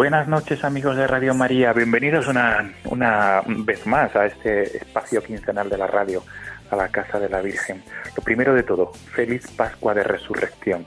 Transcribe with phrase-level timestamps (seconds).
[0.00, 5.68] Buenas noches amigos de Radio María, bienvenidos una, una vez más a este espacio quincenal
[5.68, 6.24] de la radio,
[6.70, 7.82] a la Casa de la Virgen.
[8.16, 10.86] Lo primero de todo, feliz Pascua de Resurrección,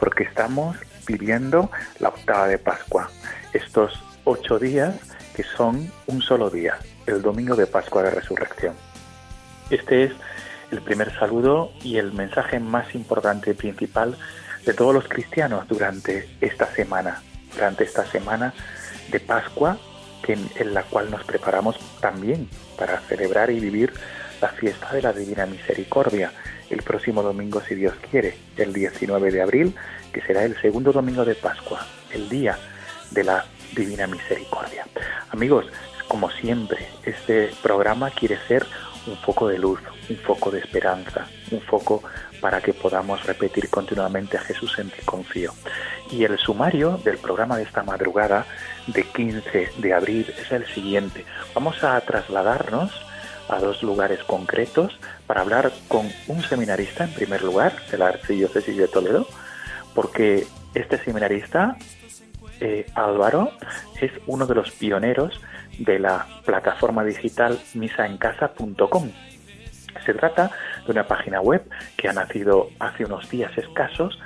[0.00, 0.76] porque estamos
[1.06, 1.70] viviendo
[2.00, 3.08] la octava de Pascua,
[3.52, 4.92] estos ocho días
[5.36, 8.74] que son un solo día, el domingo de Pascua de Resurrección.
[9.70, 10.12] Este es
[10.72, 14.18] el primer saludo y el mensaje más importante y principal
[14.66, 17.22] de todos los cristianos durante esta semana,
[17.54, 18.54] durante esta semana
[19.10, 19.78] de Pascua,
[20.26, 23.94] en la cual nos preparamos también para celebrar y vivir
[24.42, 26.32] la fiesta de la Divina Misericordia
[26.70, 29.74] el próximo domingo, si Dios quiere, el 19 de abril,
[30.12, 32.58] que será el segundo domingo de Pascua, el día
[33.10, 33.44] de la
[33.74, 34.86] Divina Misericordia.
[35.30, 35.66] Amigos,
[36.08, 38.66] como siempre, este programa quiere ser
[39.06, 39.80] un foco de luz,
[40.10, 42.02] un foco de esperanza, un foco
[42.40, 45.52] para que podamos repetir continuamente a Jesús en ti confío.
[46.10, 48.46] Y el sumario del programa de esta madrugada
[48.86, 51.24] de 15 de abril es el siguiente.
[51.54, 52.90] Vamos a trasladarnos
[53.48, 58.76] a dos lugares concretos para hablar con un seminarista en primer lugar de la Archidiócesis
[58.76, 59.26] de Toledo,
[59.94, 61.76] porque este seminarista,
[62.60, 63.52] eh, Álvaro,
[64.00, 65.40] es uno de los pioneros
[65.78, 69.10] de la plataforma digital misaencasa.com.
[70.04, 70.50] Se trata
[70.86, 71.62] de una página web
[71.96, 74.18] que ha nacido hace unos días escasos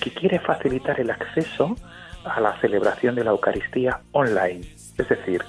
[0.00, 1.76] que quiere facilitar el acceso
[2.24, 4.60] a la celebración de la Eucaristía online.
[4.98, 5.42] Es decir,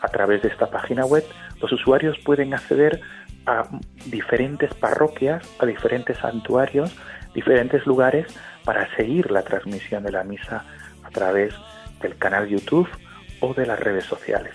[0.00, 1.24] a través de esta página web
[1.60, 3.00] los usuarios pueden acceder
[3.46, 3.66] a
[4.06, 6.94] diferentes parroquias, a diferentes santuarios,
[7.34, 8.26] diferentes lugares
[8.64, 10.64] para seguir la transmisión de la misa
[11.02, 11.54] a través
[12.00, 12.88] del canal YouTube
[13.40, 14.54] o de las redes sociales.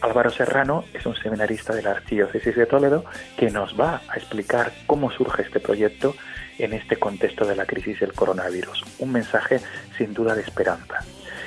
[0.00, 3.04] Álvaro Serrano es un seminarista de la Archidiócesis de Toledo
[3.36, 6.14] que nos va a explicar cómo surge este proyecto
[6.58, 8.84] en este contexto de la crisis del coronavirus.
[8.98, 9.60] Un mensaje
[9.96, 11.04] sin duda de esperanza.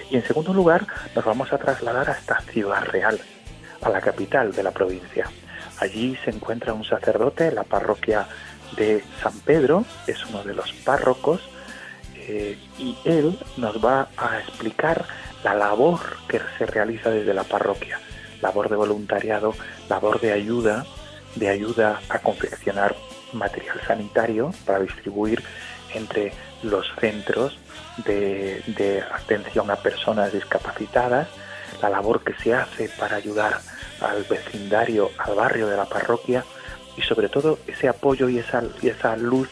[0.10, 3.20] Y en segundo lugar, nos vamos a trasladar hasta Ciudad Real,
[3.82, 5.30] a la capital de la provincia.
[5.80, 8.28] Allí se encuentra un sacerdote la parroquia
[8.76, 11.42] de San Pedro, es uno de los párrocos,
[12.16, 15.06] eh, y él nos va a explicar
[15.44, 18.00] la labor que se realiza desde la parroquia,
[18.42, 19.56] labor de voluntariado,
[19.90, 20.86] labor de ayuda,
[21.36, 22.96] de ayuda a confeccionar
[23.34, 25.44] material sanitario para distribuir
[25.94, 26.34] entre
[26.64, 27.58] los centros
[28.06, 31.28] de, atención a personas discapacitadas,
[31.82, 33.60] la labor que se hace para ayudar
[34.00, 36.44] al vecindario, al barrio de la parroquia
[36.98, 39.50] y sobre todo ese apoyo y esa, y esa luz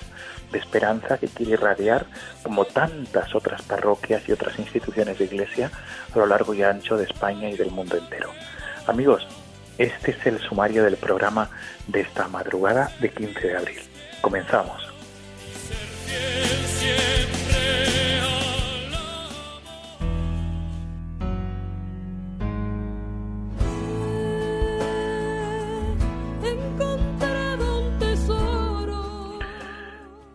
[0.52, 2.06] de esperanza que quiere irradiar
[2.44, 5.72] como tantas otras parroquias y otras instituciones de iglesia
[6.14, 8.32] a lo largo y ancho de España y del mundo entero.
[8.88, 9.28] Amigos,
[9.80, 11.50] este es el sumario del programa
[11.88, 13.80] de esta madrugada de 15 de abril.
[14.20, 14.86] Comenzamos.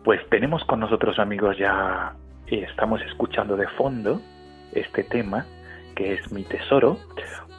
[0.04, 2.14] Pues tenemos con nosotros amigos ya,
[2.46, 4.22] estamos escuchando de fondo
[4.72, 5.44] este tema
[5.94, 6.98] que es Mi Tesoro,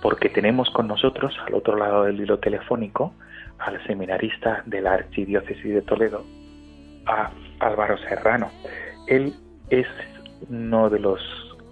[0.01, 3.13] porque tenemos con nosotros, al otro lado del hilo telefónico,
[3.59, 6.23] al seminarista de la Archidiócesis de Toledo,
[7.05, 8.51] a Álvaro Serrano.
[9.07, 9.33] Él
[9.69, 9.87] es
[10.49, 11.19] uno de los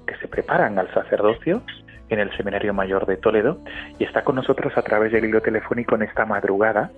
[0.07, 1.61] que se preparan al sacerdocio
[2.09, 3.59] en el Seminario Mayor de Toledo
[3.99, 6.91] y está con nosotros a través del hilo telefónico en esta madrugada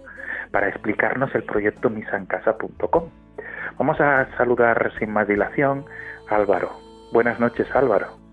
[0.52, 3.10] para explicarnos el proyecto misancasa.com.
[3.78, 5.86] Vamos a saludar sin más dilación
[6.30, 6.72] Álvaro.
[7.12, 8.25] Buenas noches, Álvaro.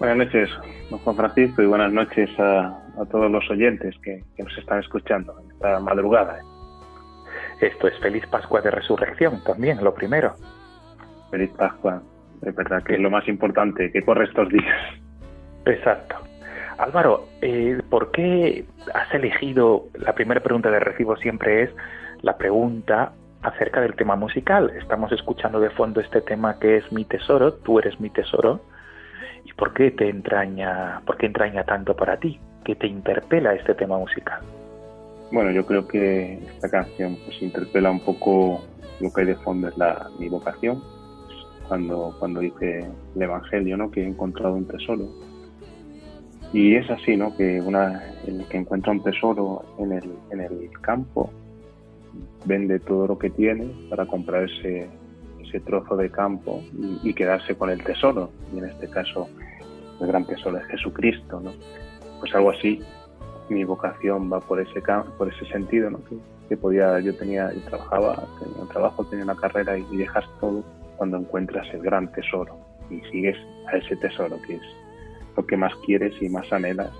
[0.00, 0.48] Buenas noches,
[0.88, 2.74] don Juan Francisco, y buenas noches a,
[3.10, 6.38] todos los oyentes que, nos están escuchando en esta madrugada.
[7.60, 10.36] Esto es Feliz Pascua de Resurrección también, lo primero.
[11.30, 12.02] Feliz Pascua,
[12.40, 14.94] es verdad que es lo más importante que corre estos días.
[15.66, 16.16] Exacto.
[16.78, 18.64] Álvaro, eh, ¿por qué
[18.94, 21.70] has elegido, la primera pregunta de recibo siempre es
[22.22, 23.12] la pregunta
[23.42, 24.72] acerca del tema musical?
[24.78, 28.62] Estamos escuchando de fondo este tema que es Mi Tesoro, tú eres mi tesoro.
[29.44, 32.38] ¿Y por qué te entraña, por qué entraña tanto para ti?
[32.64, 34.40] ¿Qué te interpela este tema musical?
[35.32, 38.64] Bueno, yo creo que esta canción pues interpela un poco
[39.00, 40.82] lo que hay de fondo es la, mi vocación.
[41.68, 42.84] Cuando, cuando dice
[43.14, 43.90] el Evangelio, ¿no?
[43.90, 45.08] Que he encontrado un tesoro
[46.52, 47.36] y es así, ¿no?
[47.36, 51.30] Que una, el que encuentra un tesoro en el, en el campo
[52.44, 54.88] vende todo lo que tiene para comprar ese,
[55.50, 56.62] ese trozo de campo
[57.02, 58.30] y, quedarse con el tesoro.
[58.54, 59.28] Y en este caso,
[60.00, 61.52] el gran tesoro es Jesucristo, ¿no?
[62.20, 62.80] Pues algo así,
[63.48, 64.80] mi vocación va por ese
[65.18, 65.90] por ese sentido.
[66.48, 70.64] Que, podía, yo tenía, yo trabajaba, tenía un trabajo, tenía una carrera y dejas todo
[70.96, 72.56] cuando encuentras el gran tesoro
[72.90, 73.36] y sigues
[73.72, 74.62] a ese tesoro que es
[75.36, 76.90] lo que más quieres y más anhelas,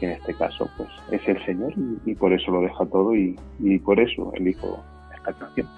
[0.00, 1.72] que en este caso pues es el Señor
[2.04, 4.82] y, por eso lo deja todo y, y por eso elijo
[5.14, 5.68] esta canción.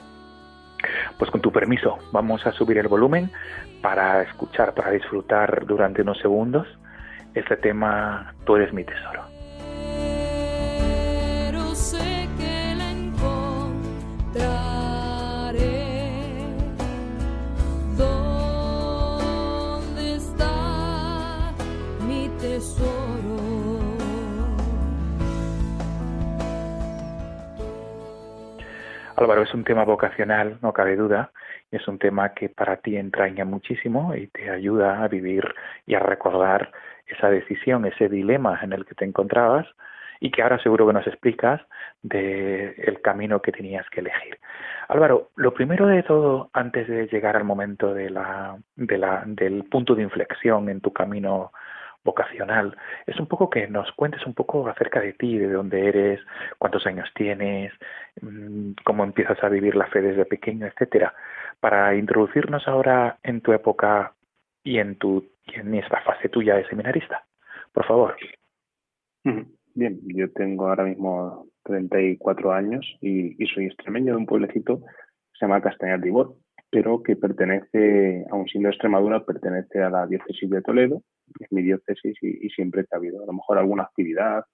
[1.19, 3.31] Pues con tu permiso, vamos a subir el volumen
[3.83, 6.67] para escuchar, para disfrutar durante unos segundos
[7.35, 9.28] este tema Tú eres mi tesoro.
[29.19, 31.33] Álvaro, es un tema vocacional, no cabe duda,
[31.73, 35.43] es un tema que para ti entraña muchísimo y te ayuda a vivir
[35.87, 36.71] y a recordar
[37.05, 39.67] esa decisión, ese dilema en el que te encontrabas
[40.21, 41.61] y que ahora seguro que nos explicas
[42.01, 44.39] del el camino que tenías que elegir.
[44.87, 49.65] Álvaro, lo primero de todo, antes de llegar al momento de la, de la, del
[49.65, 51.51] punto de inflexión en tu camino
[52.09, 52.77] vocacional,
[53.07, 56.21] es un poco que nos cuentes un poco acerca de ti, de dónde eres,
[56.59, 57.73] cuántos años tienes,
[58.23, 61.15] mm, cómo empiezas a vivir la fe desde pequeño, etcétera,
[61.61, 64.15] para introducirnos ahora en tu época
[64.65, 65.25] y en tu
[65.55, 67.25] en esta fase tuya de seminarista.
[67.73, 68.17] Por favor.
[69.75, 75.45] Bien, yo tengo ahora mismo 34 años y, soy extremeño de un pueblecito que se
[75.45, 76.35] llama Castañar de Ibor,
[76.71, 81.03] pero que pertenece, aun siendo Extremadura, pertenece a la diócesis de Toledo
[81.41, 84.45] es mi diócesis y, siempre que ha habido a lo mejor alguna actividad,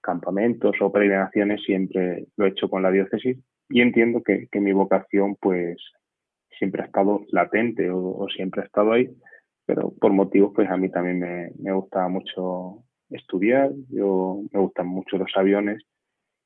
[0.00, 3.38] campamentos o peregrinaciones, siempre lo he hecho con la diócesis.
[3.68, 5.76] Y entiendo que, mi vocación pues
[6.58, 9.10] siempre ha estado latente o, siempre ha estado ahí,
[9.66, 14.86] pero por motivos pues a mí también me, me gusta mucho estudiar, yo me gustan
[14.86, 15.84] mucho los aviones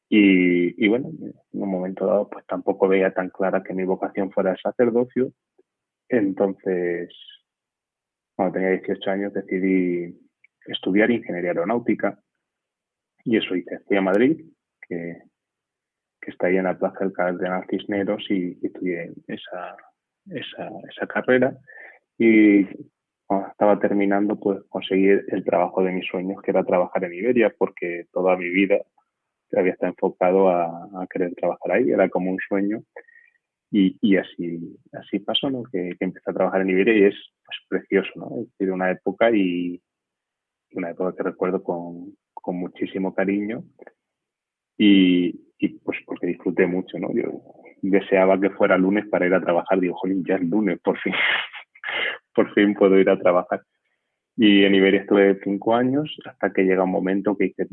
[0.08, 4.30] y, y, bueno, en un momento dado pues tampoco veía tan clara que mi vocación
[4.32, 5.32] fuera el sacerdocio,
[6.08, 7.10] entonces
[8.40, 10.18] cuando tenía 18 años decidí
[10.64, 12.18] estudiar ingeniería aeronáutica
[13.22, 13.80] y eso hice.
[13.80, 14.46] Fui a Madrid,
[14.80, 15.24] que,
[16.22, 19.76] que está ahí en la plaza del Cardenal Cisneros y, estudié esa,
[20.30, 21.54] esa, esa carrera.
[22.16, 22.64] Y
[23.26, 27.54] cuando estaba terminando pues conseguí el trabajo de mis sueños que era trabajar en Iberia
[27.58, 28.78] porque toda mi vida
[29.52, 32.82] había estado enfocado a, a querer trabajar ahí, era como un sueño
[33.70, 35.62] y, y así, así pasó, ¿no?
[35.62, 38.42] Que, que, empecé a trabajar en Iberia y es pues, precioso, ¿no?
[38.42, 39.80] Es decir, una época y
[40.72, 43.64] una época que recuerdo con, con muchísimo cariño
[44.76, 47.12] y, y, pues porque disfruté mucho, ¿no?
[47.14, 47.42] Yo
[47.82, 51.12] deseaba que fuera lunes para ir a trabajar, digo, jolín, ya es lunes, por fin,
[52.34, 53.62] por fin puedo ir a trabajar.
[54.36, 57.66] Y en Iberia estuve cinco años hasta que llega un momento que dije,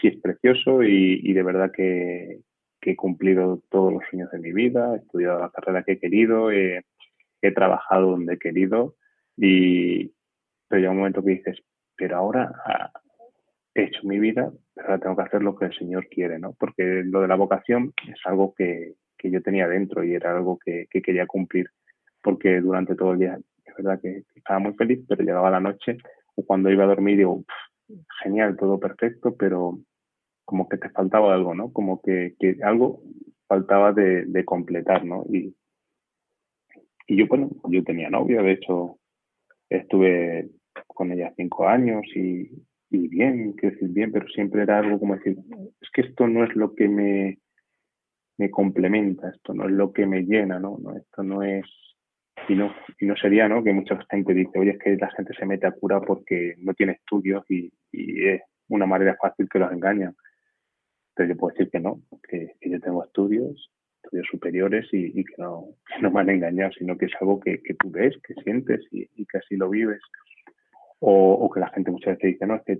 [0.00, 2.40] sí es precioso y, y de verdad que,
[2.80, 5.98] que he cumplido todos los sueños de mi vida, he estudiado la carrera que he
[5.98, 6.84] querido, he,
[7.54, 8.96] trabajado donde he querido
[9.36, 10.12] y
[10.68, 11.58] pero llega un momento que dices,
[11.96, 12.92] pero ahora ah,
[13.74, 16.54] he hecho mi vida, pero ahora tengo que hacer lo que el Señor quiere, ¿no?
[16.58, 20.58] Porque lo de la vocación es algo que, que yo tenía dentro y era algo
[20.58, 21.70] que, que quería cumplir,
[22.22, 25.96] porque durante todo el día es verdad que estaba muy feliz, pero llegaba la noche
[26.36, 27.44] o cuando iba a dormir digo,
[28.22, 29.80] genial, todo perfecto, pero
[30.50, 31.72] como que te faltaba algo, ¿no?
[31.72, 33.04] Como que, algo
[33.46, 35.24] faltaba de, de completar, ¿no?
[35.32, 35.54] Y,
[37.06, 38.98] yo, bueno, yo tenía novia, de hecho,
[39.68, 40.50] estuve
[40.88, 42.50] con ella cinco años y,
[42.90, 45.38] bien, quiero decir bien, pero siempre era algo como decir,
[45.80, 47.38] es que esto no es lo que me,
[48.36, 50.78] me complementa, esto no es lo que me llena, ¿no?
[50.82, 51.64] no esto no es,
[52.48, 53.62] y no, y no sería, ¿no?
[53.62, 56.74] Que mucha gente dice, oye, es que la gente se mete a cura porque no
[56.74, 60.16] tiene estudios y, y es una manera fácil que los engañan.
[61.20, 63.70] Entonces yo puedo decir que no, que, yo tengo estudios,
[64.02, 65.66] estudios superiores y, que, no,
[66.00, 69.06] no, me han engañado, sino que es algo que, que tú ves, que sientes y,
[69.16, 70.00] y que así lo vives.
[71.00, 72.78] O, o, que la gente muchas veces dice, no, es que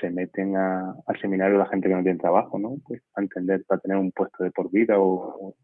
[0.00, 2.78] se meten a, al seminario la gente que no tiene trabajo, ¿no?
[2.84, 5.54] Pues a entender, para tener un puesto de por vida o,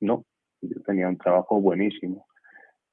[0.00, 0.26] no.
[0.60, 2.26] Yo tenía un trabajo buenísimo.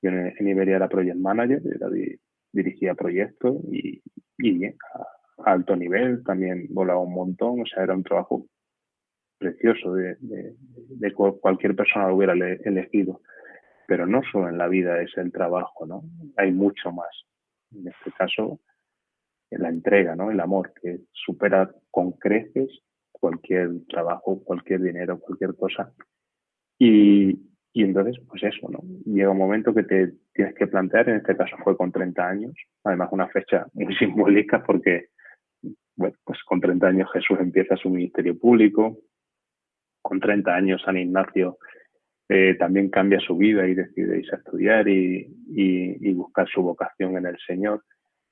[0.02, 2.18] Yo en, en Iberia era project manager, era di,
[2.54, 4.02] dirigía proyectos y,
[4.38, 4.72] y a,
[5.44, 8.48] a, alto nivel, también volaba un montón, o sea, era un trabajo
[9.40, 13.22] precioso de, de, cualquier persona lo hubiera elegido.
[13.88, 16.04] Pero no solo en la vida es el trabajo, ¿no?
[16.38, 17.10] Hay mucho más
[17.76, 18.60] en este caso,
[19.52, 20.32] la entrega, ¿no?
[20.32, 25.92] El amor, que supera con creces cualquier trabajo, cualquier dinero, cualquier cosa.
[26.78, 27.32] Y,
[27.74, 28.80] y entonces, pues eso, ¿no?
[29.06, 32.54] Llega un momento que te tienes que plantear, en este caso fue con 30 años,
[32.84, 35.08] además una fecha muy simbólica porque,
[35.98, 39.00] pues con 30 años Jesús empieza su ministerio público,
[40.02, 41.58] con 30 años San Ignacio
[42.32, 45.26] eh, también cambia su vida y decide irse a estudiar y,
[46.14, 47.84] buscar su vocación en el Señor.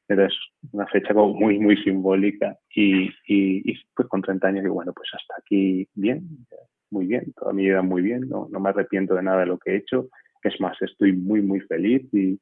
[0.06, 0.34] Pero es
[0.72, 5.34] una fecha muy, muy simbólica y, y, pues con 30 años digo, bueno, pues hasta
[5.40, 6.46] aquí bien,
[6.92, 9.72] muy bien, toda mi vida muy bien, no, me arrepiento de nada de lo que
[9.72, 10.10] he hecho.
[10.44, 12.40] Es más, estoy muy, muy feliz y,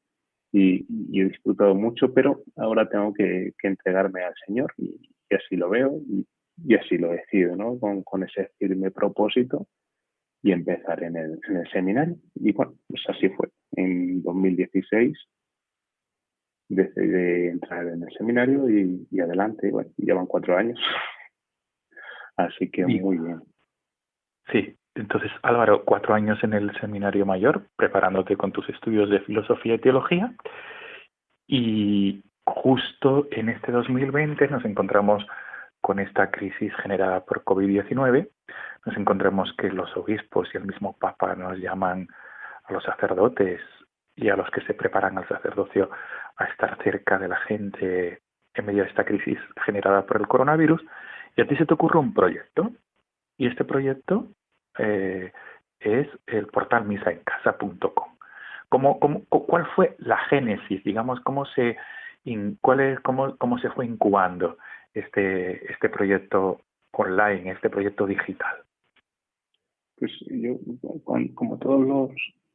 [0.52, 5.56] y, he disfrutado mucho, pero ahora tengo que, que entregarme al Señor y, y, así
[5.56, 6.02] lo veo
[6.64, 7.80] y así lo decido, ¿no?
[7.80, 9.68] Con, con ese firme propósito
[10.42, 12.18] y empezar en el, en el seminario.
[12.36, 13.50] Y bueno, pues así fue.
[13.72, 15.18] En 2016
[16.70, 20.80] decidí entrar en el seminario y, y adelante, bueno, llevan cuatro años.
[22.38, 23.42] Así que muy bien.
[24.52, 29.76] Sí, entonces Álvaro, cuatro años en el seminario mayor, preparándote con tus estudios de filosofía
[29.76, 30.34] y teología.
[31.48, 35.26] Y justo en este 2020 nos encontramos
[35.86, 38.28] con esta crisis generada por COVID-19,
[38.88, 42.08] nos encontramos que los obispos y el mismo Papa nos llaman
[42.64, 43.62] a los sacerdotes
[44.16, 45.92] y a los que se preparan al sacerdocio
[46.38, 48.24] a estar cerca de la gente
[48.56, 50.82] en medio de esta crisis generada por el coronavirus.
[51.38, 52.72] Y a ti se te ocurre un proyecto.
[53.38, 54.30] Y este proyecto
[54.80, 55.32] eh,
[55.80, 58.18] es el portal misaencasa.com.
[58.70, 60.84] ¿Cómo, cómo, ¿Cuál fue la génesis?
[60.84, 61.78] Digamos, ¿cómo se,
[62.62, 64.58] cuál es, cómo, cómo se fue incubando
[64.96, 66.62] este, este proyecto
[66.92, 68.56] online, este proyecto digital?
[69.98, 70.58] Pues yo,
[71.36, 72.12] como todos los,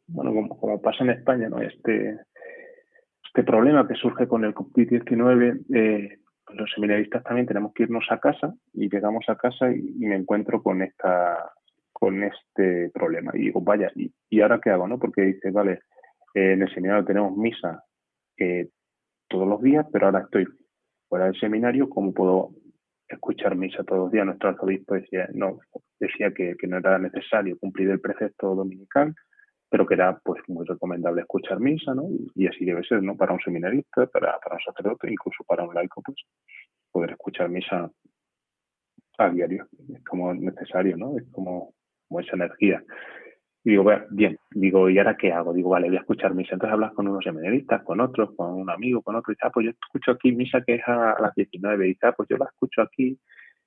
[0.09, 1.61] bueno, como, pasa en España, ¿no?
[1.61, 2.18] Este,
[3.25, 6.18] este problema que surge con el COVID-19, eh,
[6.54, 10.62] los seminaristas también tenemos que irnos a casa y llegamos a casa y, me encuentro
[10.62, 11.52] con esta
[11.92, 15.80] con este problema y digo vaya y, y ahora qué hago no porque dice vale
[16.35, 17.85] eh, en el seminario tenemos misa
[18.38, 18.68] eh,
[19.28, 20.47] todos los días pero ahora estoy
[21.10, 22.52] fuera del seminario, ¿cómo puedo
[23.08, 24.24] escuchar misa todos los días?
[24.24, 25.58] Nuestro arzobispo decía, no,
[25.98, 29.12] decía que, no era necesario cumplir el precepto dominical,
[29.68, 32.04] pero que era pues muy recomendable escuchar misa, ¿no?
[32.08, 33.16] Y, y así debe ser, ¿no?
[33.16, 36.16] Para un seminarista, para, para un sacerdote, incluso para un laico, pues
[36.92, 37.90] poder escuchar misa
[39.18, 39.66] a diario.
[39.92, 41.18] Es como necesario, ¿no?
[41.18, 41.74] Es como,
[42.08, 42.82] como esa energía.
[43.62, 45.52] Y digo, bien, digo, ¿y ahora qué hago?
[45.52, 46.54] Digo, vale, voy a escuchar misa.
[46.54, 49.32] Entonces hablas con unos seminaristas, con otros, con un amigo, con otro.
[49.32, 51.84] Y ah, pues yo escucho aquí misa que es a, las 19.
[51.84, 53.18] Y dice, ah, pues yo la escucho aquí,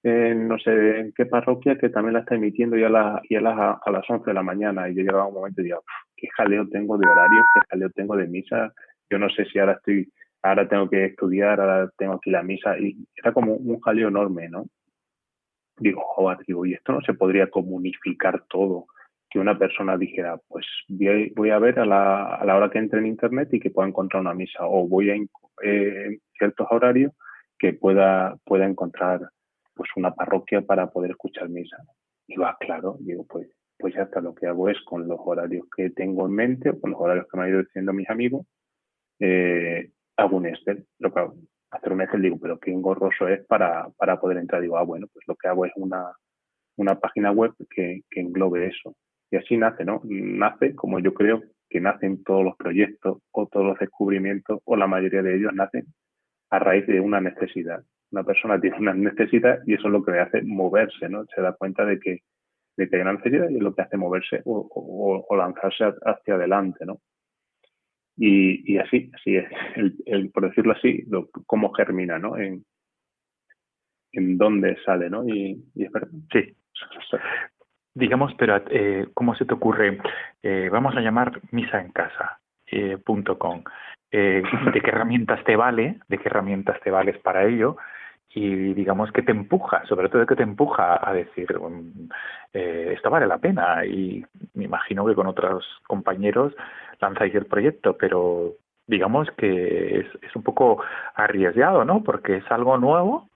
[0.01, 3.35] en no sé en qué parroquia, que también la está emitiendo ya a, la, y
[3.35, 4.89] a, las, a las 11 de la mañana.
[4.89, 5.83] Y yo llegaba un momento y digo,
[6.17, 8.73] qué jaleo tengo de horarios, qué jaleo tengo de misa.
[9.11, 12.79] Yo no sé si ahora estoy, ahora tengo que estudiar, ahora tengo aquí la misa.
[12.79, 14.65] Y era como un jaleo enorme, ¿no?
[15.77, 18.87] Digo, joder, digo, y esto no se podría comunicar todo
[19.33, 22.99] que una persona dijera, pues voy a ver a la, a la hora que entre
[22.99, 25.15] en Internet y que pueda encontrar una misa, o voy a
[25.63, 27.13] eh, ciertos horarios
[27.57, 29.21] que pueda, pueda encontrar
[29.73, 31.77] pues una parroquia para poder escuchar misa.
[32.27, 33.47] Y va, claro, digo, pues,
[33.79, 36.79] pues ya está, lo que hago es con los horarios que tengo en mente, o
[36.79, 38.45] con los horarios que me han ido diciendo mis amigos,
[39.19, 41.35] eh, hago un Excel, lo que hago,
[41.71, 44.61] hacer un Excel, digo, pero qué engorroso es para, para poder entrar.
[44.61, 46.13] Digo, ah, bueno, pues lo que hago es una,
[46.75, 48.95] una página web que, que englobe eso
[49.33, 49.99] Y así nace, ¿no?
[50.03, 54.85] Nace, como yo creo que nacen todos los proyectos o todos los descubrimientos, o la
[54.85, 55.87] mayoría de ellos nacen
[56.51, 57.83] a raíz de una necesidad.
[58.11, 61.25] Una persona tiene una necesidad y eso es lo que le hace moverse, ¿no?
[61.33, 62.19] Se da cuenta de que,
[62.77, 66.85] de que hay una necesidad y es lo que hace moverse o, lanzarse hacia adelante,
[66.85, 67.01] ¿no?
[68.15, 69.47] Y, así, así es,
[70.05, 72.37] el, por decirlo así, lo, cómo germina, ¿no?
[72.37, 72.63] En,
[74.11, 75.27] en dónde sale, ¿no?
[75.27, 76.09] Y, y es verdad.
[76.31, 76.55] Sí.
[78.03, 79.97] Digamos, pero eh, ¿cómo se te ocurre?
[80.41, 82.37] Eh, vamos a llamar misa en casa.
[82.67, 82.97] Eh,
[84.11, 84.43] eh,
[84.73, 87.77] de qué herramientas te vale, de qué herramientas te vales para ello
[88.27, 92.09] y digamos que te empuja, sobre todo que te empuja a decir mm,
[92.51, 96.53] eh, esto vale la pena y me imagino que con otros compañeros
[96.99, 98.51] lanzáis el proyecto, pero
[98.85, 100.83] digamos que es, es un poco
[101.15, 102.03] arriesgado, ¿no?
[102.03, 103.29] Porque es algo nuevo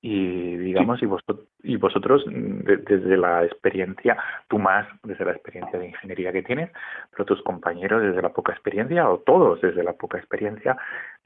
[0.00, 4.16] y digamos y vosotros, y vosotros desde la experiencia
[4.48, 6.70] tú más desde la experiencia de ingeniería que tienes
[7.10, 10.76] pero tus compañeros desde la poca experiencia o todos desde la poca experiencia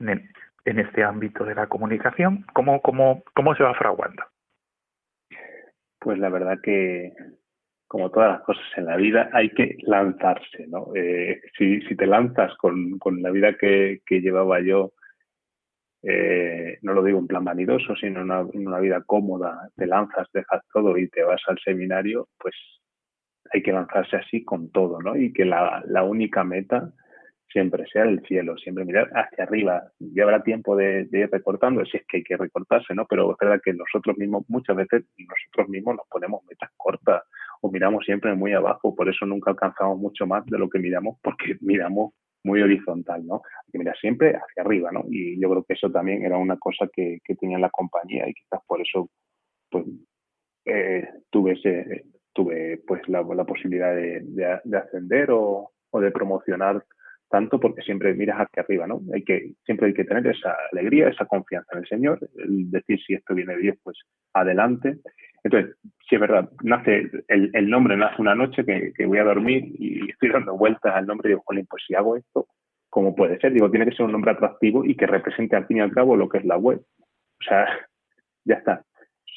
[0.01, 0.31] en,
[0.65, 4.23] en este ámbito de la comunicación cómo cómo cómo se va fraguando
[5.99, 7.13] pues la verdad que
[7.87, 12.07] como todas las cosas en la vida hay que lanzarse no eh, si si te
[12.07, 14.93] lanzas con con la vida que que llevaba yo
[16.03, 20.63] eh, no lo digo en plan vanidoso, sino en una, vida cómoda, te lanzas, dejas
[20.73, 22.55] todo y te vas al seminario, pues
[23.53, 25.17] hay que lanzarse así con todo, ¿no?
[25.17, 26.93] Y que la, única meta
[27.49, 29.93] siempre sea el cielo, siempre mirar hacia arriba.
[29.99, 33.07] Ya habrá tiempo de, ir recortando, si es que hay que recortarse, ¿no?
[33.07, 37.23] Pero es verdad que nosotros mismos, muchas veces, nosotros mismos nos ponemos metas cortas
[37.61, 41.19] o miramos siempre muy abajo, por eso nunca alcanzamos mucho más de lo que miramos,
[41.23, 42.13] porque miramos
[42.45, 43.37] muy horizontal, ¿no?
[43.45, 45.05] Hay que mirar siempre hacia arriba, ¿no?
[45.09, 48.35] Y yo creo que eso también era una cosa que, que tenía la compañía y
[48.35, 49.09] quizás por eso,
[49.71, 49.85] pues,
[50.65, 56.85] eh, tuve ese, tuve pues la, posibilidad de, de, ascender o, o, de promocionar
[57.29, 59.01] tanto porque siempre miras hacia arriba, ¿no?
[59.15, 63.01] Hay que, siempre hay que tener esa alegría, esa confianza en el Señor, el decir
[63.07, 63.99] si esto viene de Dios, pues
[64.35, 64.99] adelante.
[65.43, 65.77] Entonces,
[66.15, 70.57] es verdad, nace, el, nombre nace una noche que, voy a dormir y estoy dando
[70.57, 72.47] vueltas al nombre y digo, Jolín, pues si hago esto,
[72.89, 73.53] ¿cómo puede ser?
[73.53, 76.17] Digo, tiene que ser un nombre atractivo y que represente al fin y al cabo
[76.17, 76.81] lo que es la web.
[76.81, 77.67] O sea,
[78.45, 78.85] ya está.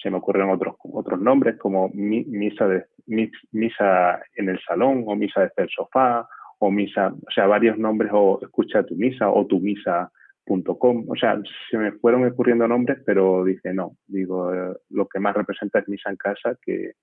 [0.01, 5.41] Se me ocurren otros, otros nombres como misa, de, misa en el salón o misa
[5.41, 6.27] desde el sofá
[6.59, 10.11] o misa, o sea, varios nombres o escucha tu misa o tu misa
[10.45, 11.05] Com.
[11.09, 13.97] O sea, se me fueron ocurriendo nombres, pero dije no.
[14.05, 16.93] Digo, eh, lo que más representa es misa en casa, que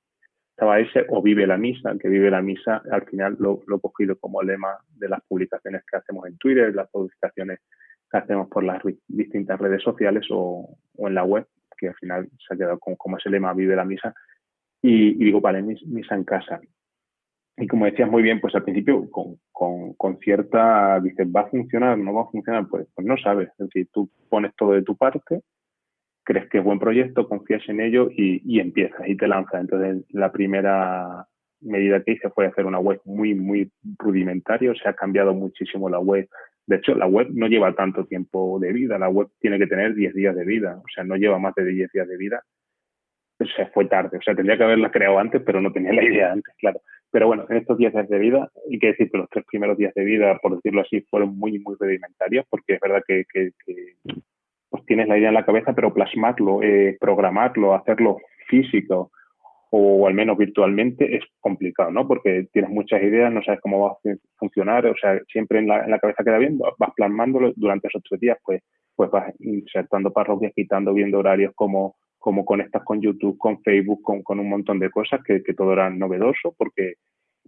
[0.50, 2.82] estaba ese, o vive la misa, que vive la misa.
[2.90, 6.74] Al final lo, lo he cogido como lema de las publicaciones que hacemos en Twitter,
[6.74, 7.58] las publicaciones
[8.10, 12.28] que hacemos por las distintas redes sociales o, o en la web, que al final
[12.46, 14.14] se ha quedado como, ese lema, vive la misa.
[14.82, 16.60] Y, y digo, vale, misa en casa
[17.56, 21.48] y como decías muy bien, pues al principio con, con, con, cierta, dices, ¿va a
[21.48, 21.98] funcionar?
[21.98, 22.66] ¿No va a funcionar?
[22.68, 23.50] Pues, pues no sabes.
[23.50, 25.42] Es decir, tú pones todo de tu parte,
[26.24, 29.60] crees que es buen proyecto, confías en ello y, y empiezas y te lanzas.
[29.60, 31.26] Entonces, la primera
[31.60, 34.72] medida que hice fue hacer una web muy, muy rudimentaria.
[34.74, 36.28] Se ha cambiado muchísimo la web.
[36.66, 38.98] De hecho, la web no lleva tanto tiempo de vida.
[38.98, 40.78] La web tiene que tener 10 días de vida.
[40.78, 42.42] O sea, no lleva más de 10 días de vida.
[43.38, 44.18] O sea, fue tarde.
[44.18, 46.80] O sea, tendría que haberla creado antes, pero no tenía la idea antes, claro.
[47.12, 49.76] Pero bueno, en estos 10 días de vida, hay que decir que los tres primeros
[49.76, 53.50] días de vida, por decirlo así, fueron muy, muy rudimentarios, porque es verdad que, que,
[54.70, 58.16] pues tienes la idea en la cabeza, pero plasmarlo, eh, programarlo, hacerlo
[58.48, 59.10] físico
[59.74, 62.06] o al menos virtualmente es complicado, ¿no?
[62.06, 65.84] Porque tienes muchas ideas, no sabes cómo va a funcionar, o sea, siempre en la,
[65.84, 68.62] en la cabeza queda bien, vas plasmándolo durante esos tres días, pues,
[68.94, 74.22] pues vas insertando parroquias, quitando, viendo horarios como como conectas con YouTube, con Facebook, con,
[74.22, 76.94] con un montón de cosas que, que, todo era novedoso porque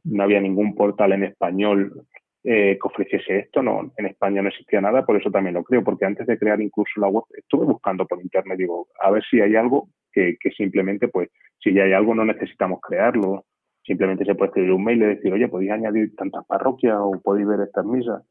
[0.04, 2.06] no había ningún portal en español
[2.46, 5.82] eh, que ofreciese esto, no, en España no existía nada, por eso también lo creo,
[5.82, 9.40] porque antes de crear incluso la web estuve buscando por internet, digo, a ver si
[9.40, 13.46] hay algo que, simplemente, pues, si ya hay algo no necesitamos crearlo,
[13.82, 17.48] simplemente se puede escribir un mail y decir, oye, podéis añadir tantas parroquias o podéis
[17.48, 18.22] ver estas misas,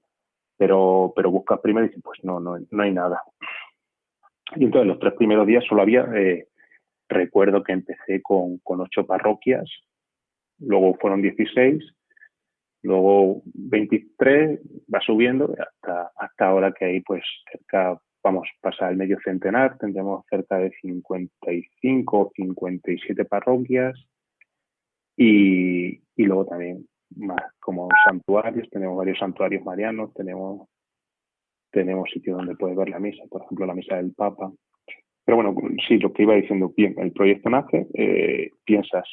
[0.57, 3.21] pero, pero buscas primero y dices, pues no, no, no hay nada.
[4.55, 6.47] Y entonces los tres primeros días solo había, eh,
[7.09, 9.67] recuerdo que empecé con, con ocho parroquias,
[10.65, 11.83] luego fueron 16,
[12.83, 14.59] luego 23,
[14.93, 20.25] va subiendo hasta, hasta ahora que hay pues cerca, vamos, pasar el medio centenar, tendremos
[20.29, 23.93] cerca de 55 o 57 parroquias
[25.15, 30.67] y, y luego también más como santuarios, tenemos varios santuarios marianos, tenemos
[31.73, 34.51] tenemos sitio donde puedes ver la misa, por ejemplo, la misa del Papa.
[35.25, 35.55] Pero bueno,
[35.87, 39.07] sí, lo que iba diciendo, el proyecto nace, eh, piensas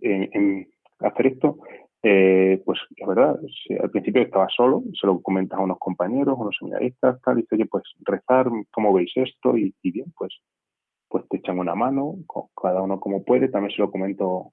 [0.00, 0.68] en,
[1.00, 1.58] hacer esto,
[2.02, 3.38] eh, pues es verdad,
[3.80, 7.42] al principio estaba solo, se lo comentas a unos compañeros, a unos seminaristas, tal, y
[7.42, 9.56] dice, oye, pues rezar, ¿cómo veis esto?
[9.56, 10.40] Y, bien, pues,
[11.08, 12.14] pues te echan una mano,
[12.60, 14.52] cada uno como puede, también se lo comento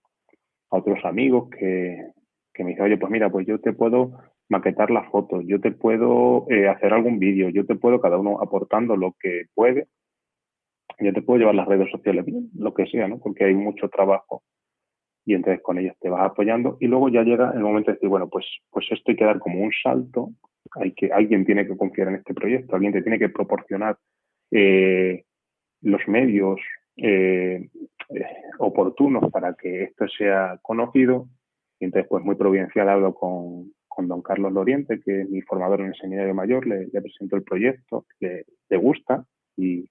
[0.71, 2.12] a otros amigos que,
[2.53, 4.13] que me dicen, oye, pues mira, pues yo te puedo
[4.49, 8.41] maquetar las fotos, yo te puedo eh, hacer algún vídeo, yo te puedo, cada uno
[8.41, 9.88] aportando lo que puede,
[10.99, 12.25] yo te puedo llevar las redes sociales,
[12.56, 13.19] lo que sea, ¿no?
[13.19, 14.43] Porque hay mucho trabajo
[15.26, 18.10] y entonces con ellos te vas apoyando y luego ya llega el momento de decir,
[18.10, 20.32] bueno, pues, pues esto hay que dar como un salto,
[20.76, 23.98] hay que, alguien tiene que confiar en este proyecto, alguien te tiene que proporcionar
[24.52, 25.24] eh,
[25.82, 26.60] los medios
[26.98, 27.70] eh,
[28.10, 28.26] eh,
[28.60, 31.28] oportunos para que esto sea conocido.
[31.80, 35.82] Y entonces, pues muy providencial hablo con, con don Carlos Loriente, que es mi formador
[35.82, 39.26] en el seminario mayor, le, presento el proyecto, le, le gusta
[39.58, 39.90] y,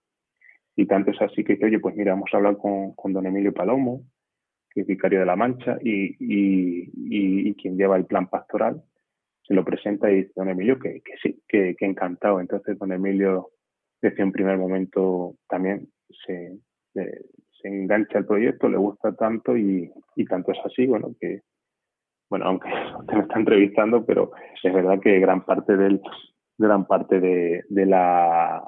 [0.76, 3.52] y tanto es así que, oye, pues mira, vamos a hablar con, con don Emilio
[3.52, 4.02] Palomo,
[4.72, 8.82] que es vicario de la Mancha y, y, quien lleva el plan pastoral,
[9.46, 12.40] se lo presenta y dice, don Emilio, que, que sí, que, que, encantado.
[12.40, 13.50] Entonces, don Emilio,
[14.00, 15.88] desde un primer momento también
[16.24, 16.58] se,
[16.94, 21.42] se engancha al proyecto, le gusta tanto y, y tanto es así, bueno, que,
[22.28, 22.68] bueno, aunque
[23.00, 24.32] usted me está entrevistando, pero
[24.62, 26.00] es verdad que gran parte del,
[26.58, 28.62] gran parte de, de la,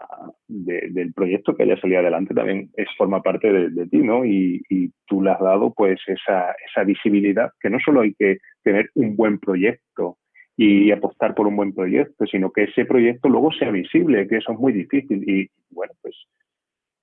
[0.48, 4.24] del proyecto que haya salido adelante también es forma parte de, ti, ¿no?
[4.24, 8.38] Y, y, tú le has dado pues esa, esa visibilidad, que no solo hay que
[8.62, 10.16] tener un buen proyecto
[10.56, 14.52] y apostar por un buen proyecto, sino que ese proyecto luego sea visible, que eso
[14.52, 15.28] es muy difícil.
[15.28, 16.14] Y bueno, pues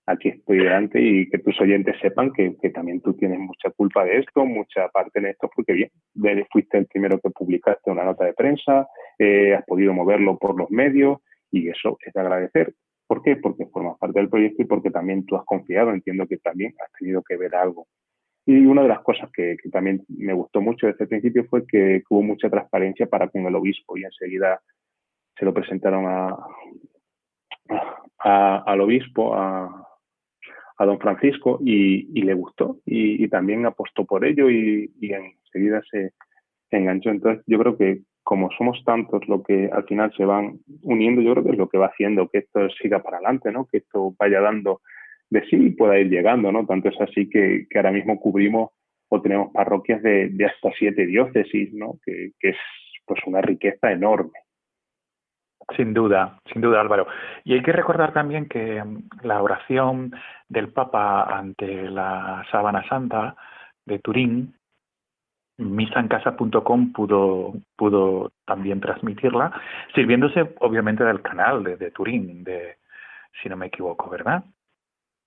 [0.06, 4.04] aquí estoy delante y que tus oyentes sepan que, que, también tú tienes mucha culpa
[4.04, 8.26] de esto, mucha parte en esto, porque bien, fuiste el primero que publicaste una nota
[8.26, 8.88] de prensa,
[9.20, 11.20] eh, has podido moverlo por los medios
[11.52, 12.74] y eso es de agradecer.
[13.08, 13.36] ¿Por qué?
[13.36, 16.92] Porque formas parte del proyecto y porque también tú has confiado, entiendo que también has
[16.98, 17.88] tenido que ver algo.
[18.46, 21.68] Y una de las cosas que, que también me gustó mucho desde el principio fue
[21.68, 24.62] que hubo mucha transparencia para con el obispo y enseguida
[25.38, 26.36] se lo presentaron a,
[28.20, 29.91] a, al obispo, a,
[30.82, 36.12] a don Francisco y, le gustó y, también apostó por ello y, enseguida se,
[36.72, 37.12] enganchó.
[37.12, 41.34] Entonces yo creo que como somos tantos lo que al final se van uniendo, yo
[41.34, 43.68] creo que es lo que va haciendo que esto siga para adelante, ¿no?
[43.72, 44.82] Que esto vaya dando
[45.30, 46.66] de sí y pueda ir llegando, ¿no?
[46.66, 48.72] Tanto es así que, ahora mismo cubrimos
[49.10, 52.00] o tenemos parroquias de, hasta siete diócesis, ¿no?
[52.04, 52.58] Que, que es
[53.06, 54.32] pues una riqueza enorme.
[55.76, 57.08] Sin duda, sin duda Álvaro.
[57.44, 60.14] Y hay que recordar también que mm, la oración
[60.50, 63.36] del Papa ante la Sábana Santa
[63.86, 64.56] de Turín,
[65.58, 69.52] misancasa.com pudo, pudo también transmitirla,
[69.94, 72.78] sirviéndose obviamente del canal de, Turín, de,
[73.42, 74.44] si no me equivoco, ¿verdad?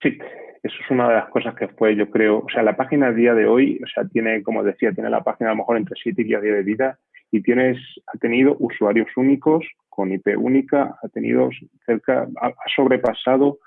[0.02, 0.18] Sí,
[0.62, 3.12] eso es una de las cosas que fue, yo creo, o sea, la página a
[3.12, 5.96] día de hoy, o sea, tiene, como decía, tiene la página a lo mejor entre
[6.02, 6.98] 7 y 10 de vida
[7.34, 11.50] y tienes, ha tenido usuarios únicos con IP única, ha tenido
[11.84, 13.58] cerca, ha, sobrepasado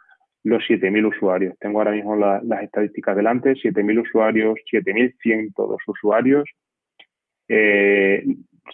[0.45, 1.53] los 7.000 usuarios.
[1.59, 6.49] Tengo ahora mismo las estadísticas delante, 7.000 usuarios, 7.102 usuarios,
[7.49, 8.23] eh,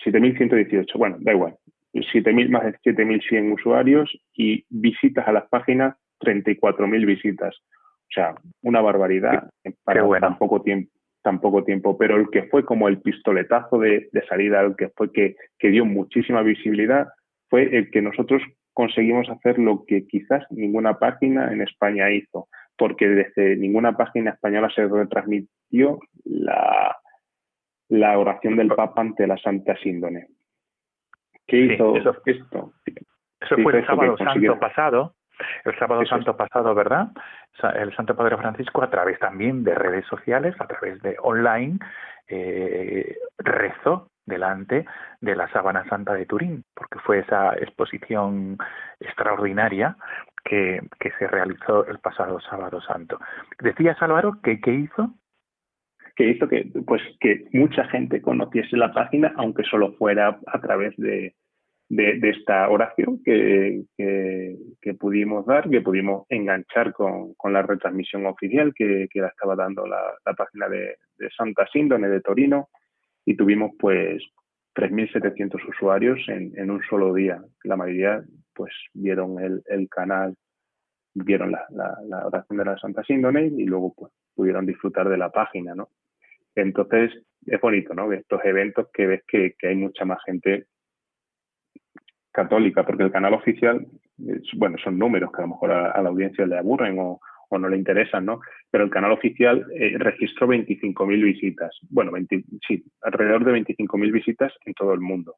[0.06, 1.56] 7.118, bueno, da igual,
[1.92, 7.56] 7.000 más de 7.100 usuarios y visitas a las páginas, 34.000 visitas.
[7.56, 9.50] O sea, una barbaridad
[9.84, 10.93] para tan poco tiempo
[11.24, 15.12] tan poco tiempo, pero el que fue como el pistoletazo de, salida, el que fue
[15.12, 17.08] que, dio muchísima visibilidad,
[17.50, 18.42] fue el que nosotros
[18.74, 24.70] conseguimos hacer lo que quizás ninguna página en España hizo, porque desde ninguna página española
[24.76, 26.98] se retransmitió la,
[27.90, 30.28] la oración del Papa ante la Santa Síndone.
[31.48, 32.74] ¿Qué hizo eso, esto?
[33.40, 35.16] Eso fue el sábado santo pasado,
[35.66, 37.08] el sábado santo pasado, ¿verdad?
[37.76, 41.80] El Santo Padre Francisco a través también de redes sociales, a través de online,
[42.28, 44.86] eh, rezó delante
[45.22, 48.58] de la Sábana Santa de Turín, porque fue esa exposición
[49.00, 49.98] extraordinaria
[50.44, 53.20] que, que se realizó el pasado sábado santo.
[53.60, 55.14] Decías, Álvaro, que qué hizo?
[56.16, 60.96] que hizo que pues que mucha gente conociese la página aunque solo fuera a través
[60.98, 61.34] de,
[61.96, 68.74] de, esta oración que, que, pudimos dar, que pudimos enganchar con, con la retransmisión oficial
[68.74, 72.70] que, que la estaba dando la, la página de, de, Santa Síndone de Torino
[73.26, 74.24] y tuvimos pues
[74.76, 77.42] 3.700 usuarios en, en, un solo día.
[77.64, 80.36] La mayoría pues vieron el, el canal,
[81.14, 85.18] vieron la, la, la, oración de la Santa Síndone y luego pues pudieron disfrutar de
[85.18, 85.90] la página, ¿no?
[86.56, 87.12] Entonces
[87.46, 88.12] es bonito, ¿no?
[88.12, 90.68] Estos eventos que ves que, que hay mucha más gente
[92.34, 93.86] católica, porque el canal oficial,
[94.58, 97.20] bueno, son números que a lo mejor a, la audiencia le aburren o,
[97.50, 98.42] o no le interesan, ¿no?
[98.72, 101.78] Pero el canal oficial eh, registró 25.000 visitas.
[101.90, 102.12] Bueno,
[102.68, 105.36] sí, alrededor de 25.000 visitas en todo el mundo.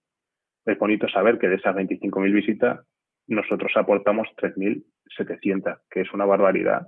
[0.65, 2.79] Es bonito saber que de esas 25.000 visitas
[3.27, 6.87] nosotros aportamos 3.700, que es una barbaridad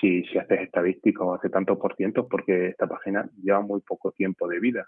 [0.00, 4.12] si, si haces estadística o hace tantos por ciento, porque esta página lleva muy poco
[4.12, 4.86] tiempo de vida.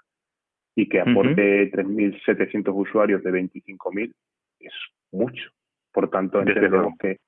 [0.74, 4.12] Y que aporte 3.700 usuarios de 25.000
[4.60, 4.74] es
[5.12, 5.50] mucho.
[5.92, 7.18] Por tanto, entendemos que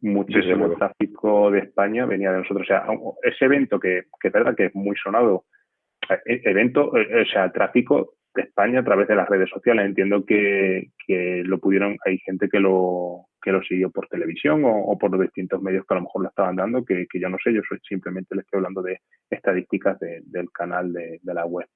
[0.00, 2.62] muchísimo tráfico de España venía de nosotros.
[2.62, 2.86] O sea,
[3.22, 5.44] ese evento que, que es verdad que es muy sonado,
[6.24, 9.84] e, evento, eh, o sea, tráfico de España a través de las redes sociales.
[9.84, 14.96] Entiendo que, que lo pudieron, hay gente que lo, que lo siguió por televisión o,
[14.98, 17.38] por los distintos medios que a lo mejor lo estaban dando, que, que yo no
[17.42, 21.66] sé, yo soy, simplemente le estoy hablando de estadísticas del canal de, de, la web.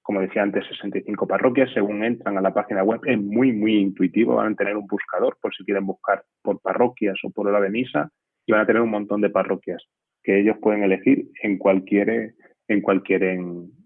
[0.01, 1.71] como decía antes, 65 parroquias.
[1.73, 4.35] Según entran a la página web, es muy, muy intuitivo.
[4.35, 7.69] Van a tener un buscador por si quieren buscar por parroquias o por hora de
[7.69, 8.09] misa
[8.45, 9.83] y van a tener un montón de parroquias
[10.25, 12.33] que ellos pueden elegir en cualquier
[12.67, 13.37] en cualquier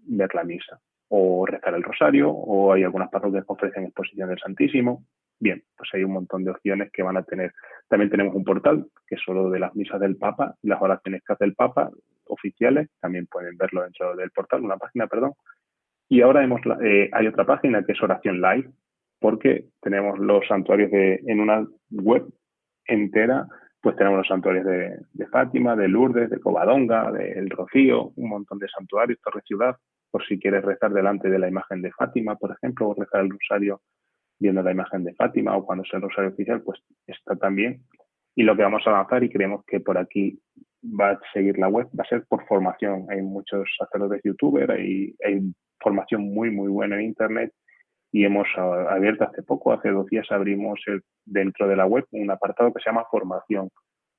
[0.06, 4.38] ver la misa o rezar el rosario o hay algunas parroquias que ofrecen exposición del
[4.38, 5.04] Santísimo.
[5.38, 7.52] Bien, pues hay un montón de opciones que van a tener.
[7.88, 11.32] También tenemos un portal que es solo de las misas del Papa, las oraciones que
[11.32, 11.90] hace el Papa
[12.26, 15.32] oficiales, también pueden verlo dentro del portal, una página, perdón.
[16.08, 18.70] Y ahora hemos, eh, hay otra página que es Oración Live,
[19.18, 22.24] porque tenemos los santuarios de, en una web
[22.86, 23.46] entera
[23.80, 28.68] pues tenemos los santuarios de, Fátima, de Lourdes, de Covadonga, del Rocío, un montón de
[28.68, 29.76] santuarios, Torre Ciudad,
[30.10, 33.30] por si quieres rezar delante de la imagen de Fátima, por ejemplo, o rezar el
[33.30, 33.80] rosario
[34.38, 37.82] viendo la imagen de Fátima, o cuando sea el rosario oficial, pues está también.
[38.34, 40.38] Y lo que vamos a avanzar, y creemos que por aquí
[40.82, 43.06] va a seguir la web, va a ser por formación.
[43.10, 45.40] Hay muchos sacerdotes youtubers, hay, hay
[45.78, 47.52] formación muy, muy buena en Internet
[48.12, 50.80] y hemos abierto hace poco, hace dos días abrimos
[51.24, 53.70] dentro de la web un apartado que se llama formación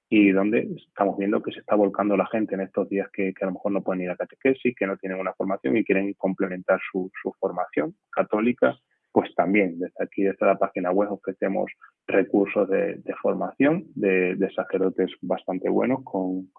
[0.09, 3.45] y donde estamos viendo que se está volcando la gente en estos días que, a
[3.45, 6.79] lo mejor no pueden ir a catequesis, que no tienen una formación y quieren complementar
[6.91, 8.77] su, formación católica,
[9.11, 11.71] pues también desde aquí, desde la página web, ofrecemos
[12.07, 16.51] recursos de, formación de, sacerdotes bastante buenos con,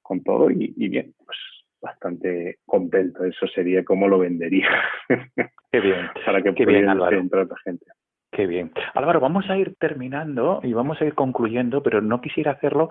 [0.00, 1.36] con todo y, y bien, pues
[1.80, 3.24] bastante contento.
[3.24, 4.68] Eso sería como lo vendería.
[5.72, 6.08] Qué bien.
[6.26, 7.86] Para que Qué bien, entrar otra gente.
[8.30, 8.70] Qué bien.
[8.94, 12.90] Álvaro, vamos a ir terminando y vamos a ir concluyendo, pero no quisiera hacerlo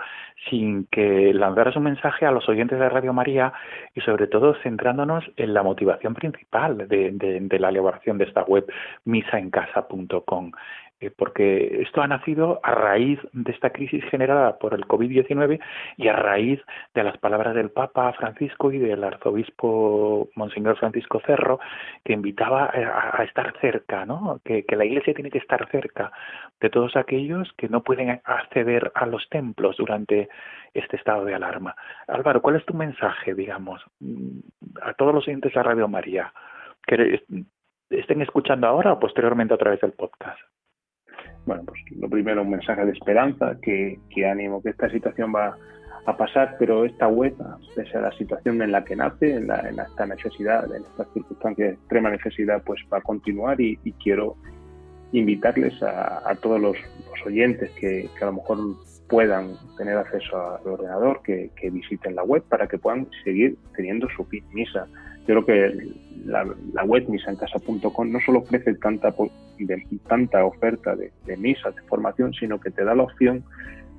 [0.49, 3.53] sin que lanzaras un mensaje a los oyentes de Radio María
[3.93, 8.65] y sobre todo centrándonos en la motivación principal de, de la elaboración de esta web
[9.05, 10.51] misaencasa.com.
[10.99, 15.59] Eh, porque esto ha nacido a raíz de esta crisis generada por el COVID-19
[15.95, 16.59] y a raíz
[16.95, 21.59] de las palabras del Papa Francisco y del arzobispo Monseñor Francisco Cerro,
[22.03, 24.41] que invitaba a, estar cerca, ¿no?
[24.43, 26.11] Que, la Iglesia tiene que estar cerca
[26.59, 30.29] de todos aquellos que no pueden acceder a los templos durante
[30.73, 31.75] este estado de alarma.
[32.07, 33.83] Álvaro, ¿cuál es tu mensaje, digamos,
[34.81, 36.33] a todos los oyentes de Radio María
[36.87, 37.23] que
[37.91, 40.39] estén escuchando ahora o posteriormente a través del podcast?
[41.45, 45.57] Bueno, pues lo primero un mensaje de esperanza, que, que ánimo, que esta situación va
[46.05, 47.35] a pasar, pero esta web,
[47.75, 51.69] pese a la situación en la que nace, en, la, esta necesidad, en estas circunstancias
[51.69, 54.35] de extrema necesidad, pues va a continuar y, quiero
[55.11, 56.77] invitarles a, todos los,
[57.25, 58.57] oyentes que, que, a lo mejor
[59.09, 64.07] puedan tener acceso al ordenador, que, que visiten la web para que puedan seguir teniendo
[64.15, 64.87] su misa
[65.27, 65.91] creo que
[66.25, 69.13] la, la web misancasa.com no solo ofrece tanta,
[69.59, 73.43] de, tanta oferta de, misas, de formación, sino que te da la opción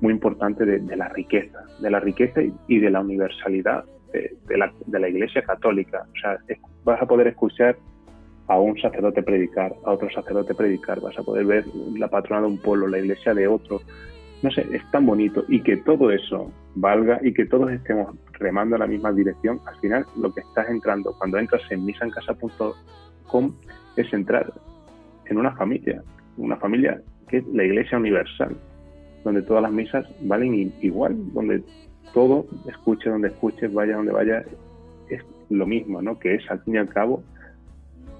[0.01, 4.99] muy importante de, la riqueza, de la riqueza y de la universalidad de, la, de
[4.99, 6.05] la Iglesia Católica.
[6.11, 6.37] O sea,
[6.83, 7.77] vas a poder escuchar
[8.47, 11.65] a un sacerdote predicar, a otro sacerdote predicar, vas a poder ver
[11.95, 13.81] la patrona de un pueblo, la iglesia de otro,
[14.41, 18.75] no sé, es tan bonito y que todo eso valga y que todos estemos remando
[18.75, 23.53] en la misma dirección, al final lo que estás entrando cuando entras en misancasa.com
[23.97, 24.53] es entrar
[25.25, 26.01] en una familia,
[26.37, 28.55] una familia que es la Iglesia Universal,
[29.23, 31.63] donde todas las misas valen igual, donde
[32.13, 34.43] todo, escuche donde escuches, vaya donde vaya,
[35.09, 36.17] es lo mismo, ¿no?
[36.17, 37.23] Que es al fin y al cabo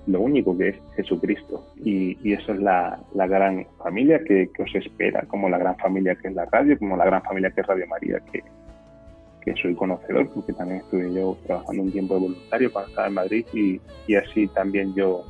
[0.09, 1.65] lo único que es Jesucristo.
[1.83, 6.33] Y, eso es la, gran familia que, os espera, como la gran familia que es
[6.33, 8.43] la radio, como la gran familia que es Radio María, que,
[9.41, 13.13] que soy conocedor, porque también estuve yo trabajando un tiempo de voluntario para estar en
[13.13, 15.23] Madrid y, y así también yo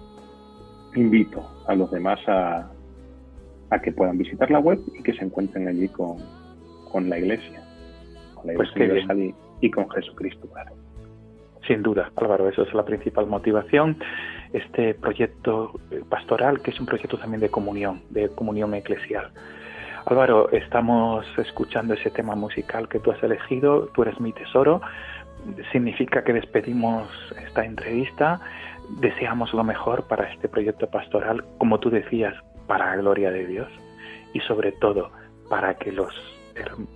[0.95, 2.71] invito a los demás a,
[3.69, 6.17] a que puedan visitar la web y que se encuentren allí con,
[6.91, 7.61] con la iglesia,
[8.35, 10.71] con la pues iglesia pues y, con Jesucristo, claro.
[11.67, 13.97] Sin duda, Álvaro, eso es la principal motivación.
[14.53, 19.31] Este proyecto eh, pastoral, que es un proyecto también de comunión, de comunión eclesial.
[20.05, 24.81] Álvaro, estamos escuchando ese tema musical que tú has elegido, tú eres mi tesoro.
[25.71, 27.07] Significa que despedimos
[27.45, 28.41] esta entrevista.
[29.01, 32.33] Deseamos lo mejor para este proyecto pastoral, como tú decías,
[32.65, 33.67] para la gloria de Dios
[34.33, 35.11] y sobre todo
[35.49, 36.13] para que los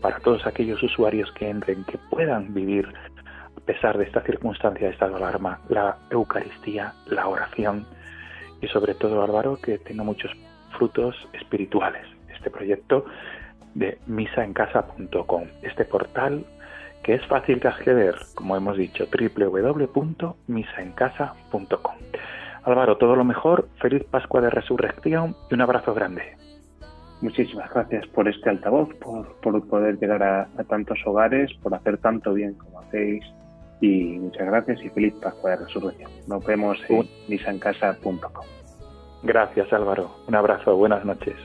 [0.01, 2.93] para todos aquellos usuarios que entren que puedan vivir
[3.63, 7.85] a pesar de esta circunstancia de estado de alarma la Eucaristía, la oración
[8.61, 10.31] y sobre todo Álvaro que tenga muchos
[10.77, 12.05] frutos espirituales.
[12.33, 13.05] Este proyecto
[13.73, 16.45] de misaencasa.com, este portal
[17.03, 21.95] que es fácil de acceder, como hemos dicho, www.misaencasa.com.
[22.63, 26.35] Álvaro, todo lo mejor, feliz Pascua de Resurrección y un abrazo grande.
[27.21, 32.55] Muchísimas gracias por este altavoz, por, poder llegar a, tantos hogares, por hacer tanto bien
[32.55, 33.23] como hacéis
[33.83, 36.09] y muchas gracias y feliz Pascua de Resurrección.
[36.27, 38.45] Nos vemos en misancasa.com.
[39.23, 41.35] Gracias Álvaro, un abrazo, buenas noches.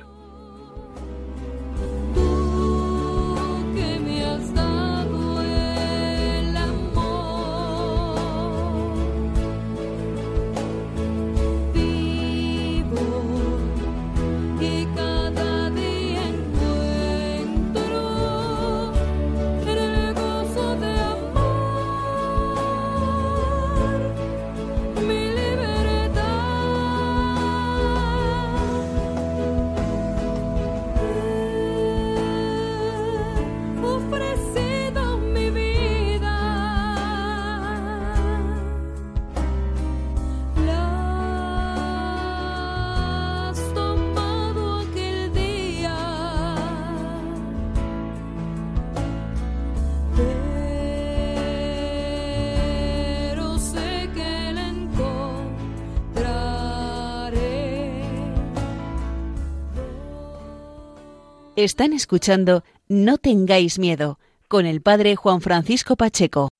[61.59, 66.51] Están escuchando No tengáis miedo con el padre Juan Francisco Pacheco.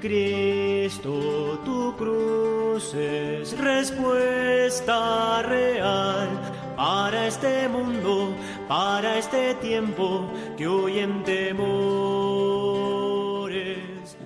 [0.00, 6.28] Cristo, tu cruz es respuesta real
[6.76, 8.34] para este mundo,
[8.66, 12.58] para este tiempo que hoy en temores.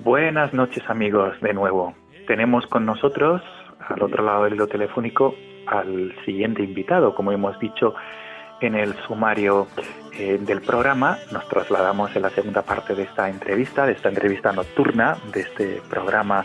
[0.02, 1.94] Buenas noches amigos de nuevo
[2.26, 3.42] tenemos con nosotros,
[3.88, 5.34] al otro lado del hilo telefónico,
[5.66, 7.14] al siguiente invitado.
[7.14, 7.94] Como hemos dicho
[8.60, 9.66] en el sumario
[10.12, 14.52] eh, del programa, nos trasladamos en la segunda parte de esta entrevista, de esta entrevista
[14.52, 16.44] nocturna, de este programa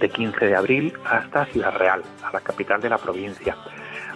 [0.00, 3.56] de 15 de abril, hasta Ciudad Real, a la capital de la provincia.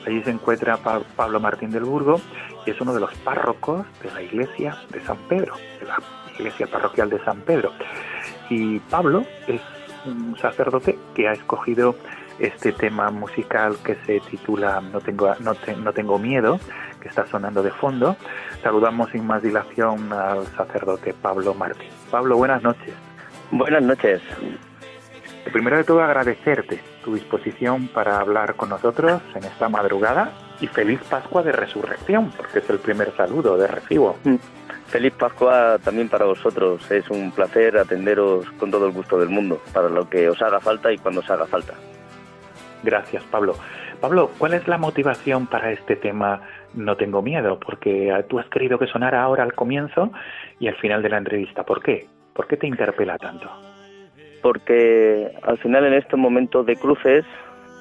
[0.07, 0.79] Allí se encuentra
[1.17, 2.21] Pablo Martín del Burgo
[2.67, 5.99] y es uno de los párrocos de la iglesia de San Pedro, de la
[6.39, 7.73] iglesia parroquial de San Pedro.
[8.49, 9.61] Y Pablo es
[10.05, 11.97] un sacerdote que ha escogido
[12.39, 16.59] este tema musical que se titula No tengo, no, no tengo miedo,
[17.01, 18.17] que está sonando de fondo.
[18.63, 21.91] Saludamos sin más dilación al sacerdote Pablo Martín.
[22.11, 22.95] Pablo, buenas noches.
[23.51, 24.23] Buenas noches.
[25.53, 31.01] Primero de todo agradecerte tu disposición para hablar con nosotros en esta madrugada y feliz
[31.11, 34.17] Pascua de Resurrección, porque es el primer saludo de recibo.
[34.25, 34.37] Mm.
[34.93, 36.91] Feliz Pascua también para vosotros.
[36.91, 40.61] Es un placer atenderos con todo el gusto del mundo, para lo que os haga
[40.61, 41.73] falta y cuando os haga falta.
[42.83, 43.55] Gracias, Pablo.
[44.03, 46.43] Pablo, ¿cuál es la motivación para este tema
[46.75, 47.59] No tengo miedo?
[47.59, 50.13] Porque tú has querido que sonara ahora al comienzo
[50.61, 51.65] y al final de la entrevista.
[51.65, 52.07] ¿Por qué?
[52.35, 53.49] ¿Por qué te interpela tanto?
[54.43, 57.25] Porque al final en estos momentos de cruces,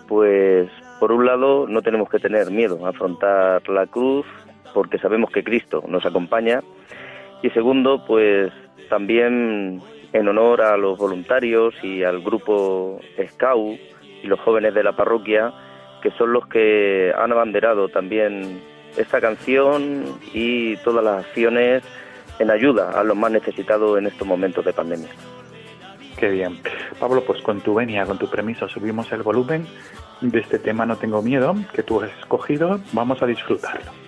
[0.08, 0.70] pues
[1.02, 4.26] por un lado no tenemos que tener miedo a afrontar la cruz
[4.74, 6.62] porque sabemos que Cristo nos acompaña
[7.42, 8.52] y segundo, pues
[8.90, 9.82] también
[10.14, 13.78] en honor a los voluntarios y al grupo SCAU
[14.24, 15.54] y los jóvenes de la parroquia,
[16.02, 18.62] que son los que han abanderado también
[18.98, 21.84] esta canción y todas las acciones
[22.40, 25.10] en ayuda a los más necesitados en estos momentos de pandemia.
[26.18, 26.60] Qué bien.
[27.00, 29.66] Pablo, pues con tu venia, con tu permiso, subimos el volumen
[30.22, 32.80] de este tema No tengo miedo, que tú has escogido.
[32.94, 34.01] Vamos a disfrutarlo.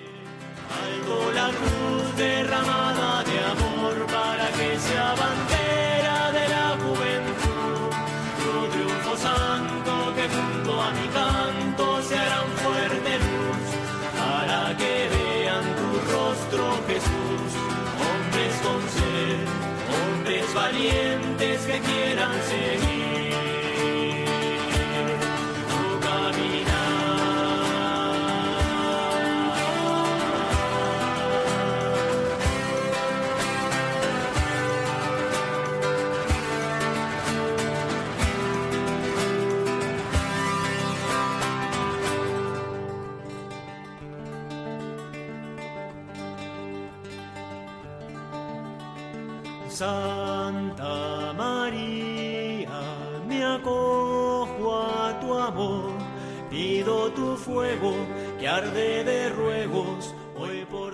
[57.43, 57.93] Fuego
[58.39, 60.93] que arde de ruegos hoy por.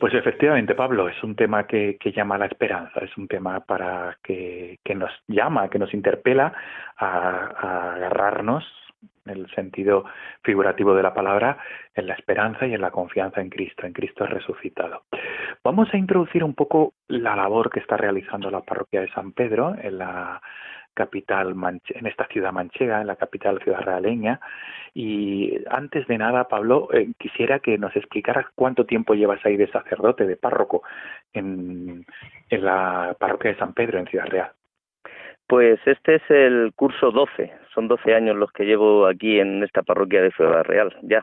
[0.00, 4.16] Pues efectivamente, Pablo, es un tema que, llama a la esperanza, es un tema para
[4.22, 6.52] que, que nos llama, que nos interpela
[6.96, 8.64] a, a agarrarnos
[9.26, 10.04] en el sentido
[10.42, 11.58] figurativo de la palabra,
[11.96, 15.02] en la esperanza y en la confianza en Cristo, en Cristo resucitado.
[15.64, 19.74] Vamos a introducir un poco la labor que está realizando la parroquia de San Pedro
[19.82, 20.40] en la
[20.98, 24.40] capital, en esta ciudad manchega, en la capital ciudad realeña.
[24.94, 29.70] Y antes de nada, Pablo, eh, quisiera que nos explicaras cuánto tiempo llevas ahí de
[29.70, 30.82] sacerdote, de párroco,
[31.32, 32.04] en,
[32.50, 34.50] en la parroquia de San Pedro, en Ciudad Real.
[35.46, 39.82] Pues este es el curso 12, son 12 años los que llevo aquí en esta
[39.82, 41.22] parroquia de Ciudad Real, ya,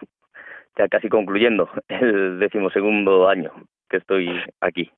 [0.78, 3.52] ya casi concluyendo el decimosegundo año
[3.90, 4.30] que estoy
[4.62, 4.90] aquí.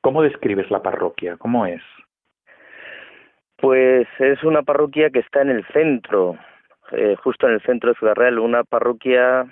[0.00, 1.36] ¿Cómo describes la parroquia?
[1.36, 1.82] ¿Cómo es?
[3.60, 6.38] Pues es una parroquia que está en el centro,
[6.92, 9.46] eh, justo en el centro de Ciudad Real, una parroquia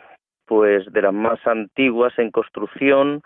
[0.46, 3.20] pues de las más antiguas en construcción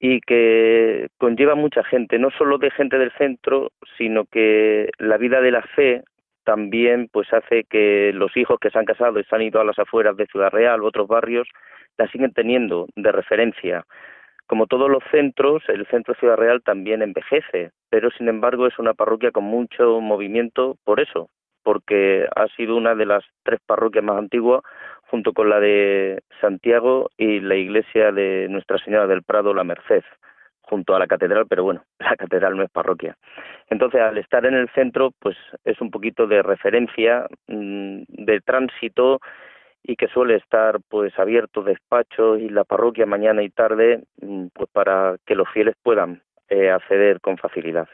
[0.00, 5.40] y que conlleva mucha gente, no solo de gente del centro, sino que la vida
[5.40, 6.02] de la fe
[6.42, 9.64] también pues hace que los hijos que se han casado y se han ido a
[9.64, 11.46] las afueras de Ciudad Real u otros barrios
[11.98, 13.84] la siguen teniendo de referencia.
[14.50, 18.94] Como todos los centros, el centro Ciudad Real también envejece, pero sin embargo es una
[18.94, 21.30] parroquia con mucho movimiento por eso,
[21.62, 24.62] porque ha sido una de las tres parroquias más antiguas
[25.02, 30.02] junto con la de Santiago y la iglesia de Nuestra Señora del Prado, la Merced,
[30.62, 33.16] junto a la catedral, pero bueno, la catedral no es parroquia.
[33.68, 39.20] Entonces, al estar en el centro, pues es un poquito de referencia, mm, de tránsito
[39.82, 44.68] y que suele estar pues abierto despacho y la parroquia mañana y tarde mm, pues
[44.70, 47.88] para que los fieles puedan eh, acceder con facilidad.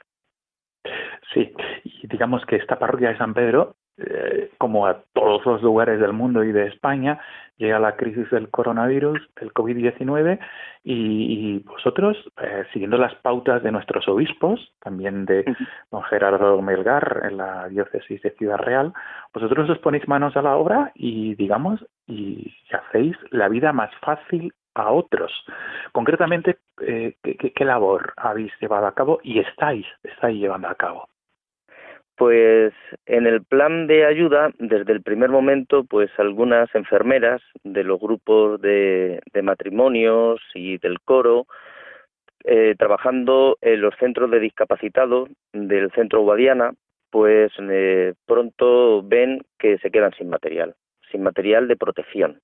[1.32, 1.52] Sí,
[1.84, 6.12] y digamos que esta parroquia de San Pedro eh, como a todos los lugares del
[6.12, 7.18] mundo y de España,
[7.56, 10.38] llega la crisis del coronavirus, del COVID-19,
[10.84, 15.44] y, vosotros, eh, siguiendo las pautas de nuestros obispos, también de
[15.90, 18.92] don Gerardo Melgar en la diócesis de Ciudad Real,
[19.34, 24.52] vosotros os ponéis manos a la obra y, digamos, y hacéis la vida más fácil
[24.74, 25.32] a otros.
[25.92, 31.08] Concretamente, eh, ¿qué, ¿qué, labor habéis llevado a cabo y estáis, estáis llevando a cabo?
[32.16, 32.72] Pues
[33.04, 38.58] en el plan de ayuda, desde el primer momento, pues algunas enfermeras de los grupos
[38.62, 41.46] de, matrimonios y del coro,
[42.44, 46.72] eh, trabajando en los centros de discapacitados del centro Guadiana,
[47.10, 50.74] pues eh, pronto ven que se quedan sin material,
[51.12, 52.40] sin material de protección.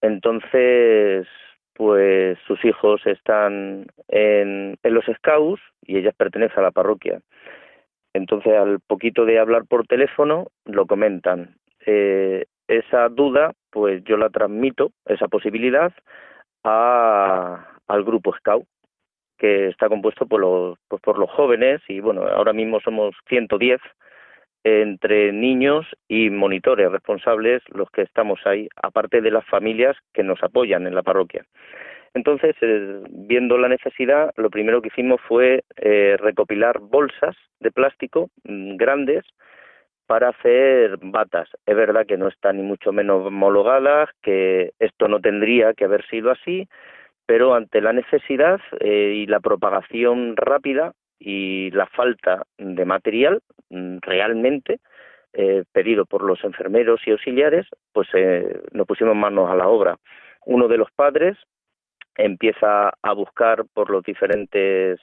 [0.00, 1.26] Entonces,
[1.74, 7.20] pues sus hijos están en, en los scouts y ellas pertenecen a la parroquia.
[8.16, 11.56] Entonces, al poquito de hablar por teléfono, lo comentan.
[11.84, 15.92] Eh, esa duda, pues yo la transmito, esa posibilidad,
[16.64, 18.66] a, al grupo Scout,
[19.38, 23.80] que está compuesto por los, pues por los jóvenes y, bueno, ahora mismo somos 110
[24.64, 30.42] entre niños y monitores responsables los que estamos ahí, aparte de las familias que nos
[30.42, 31.44] apoyan en la parroquia.
[32.16, 38.30] Entonces, eh, viendo la necesidad, lo primero que hicimos fue eh, recopilar bolsas de plástico
[38.44, 39.22] mm, grandes
[40.06, 41.46] para hacer batas.
[41.66, 46.06] Es verdad que no están ni mucho menos homologadas, que esto no tendría que haber
[46.06, 46.66] sido así,
[47.26, 53.98] pero ante la necesidad eh, y la propagación rápida y la falta de material mm,
[54.00, 54.80] realmente
[55.70, 58.08] pedido por los enfermeros y auxiliares, pues
[58.72, 59.98] nos pusimos manos a la obra.
[60.46, 61.36] Uno de los padres
[62.16, 65.00] empieza a buscar por los diferentes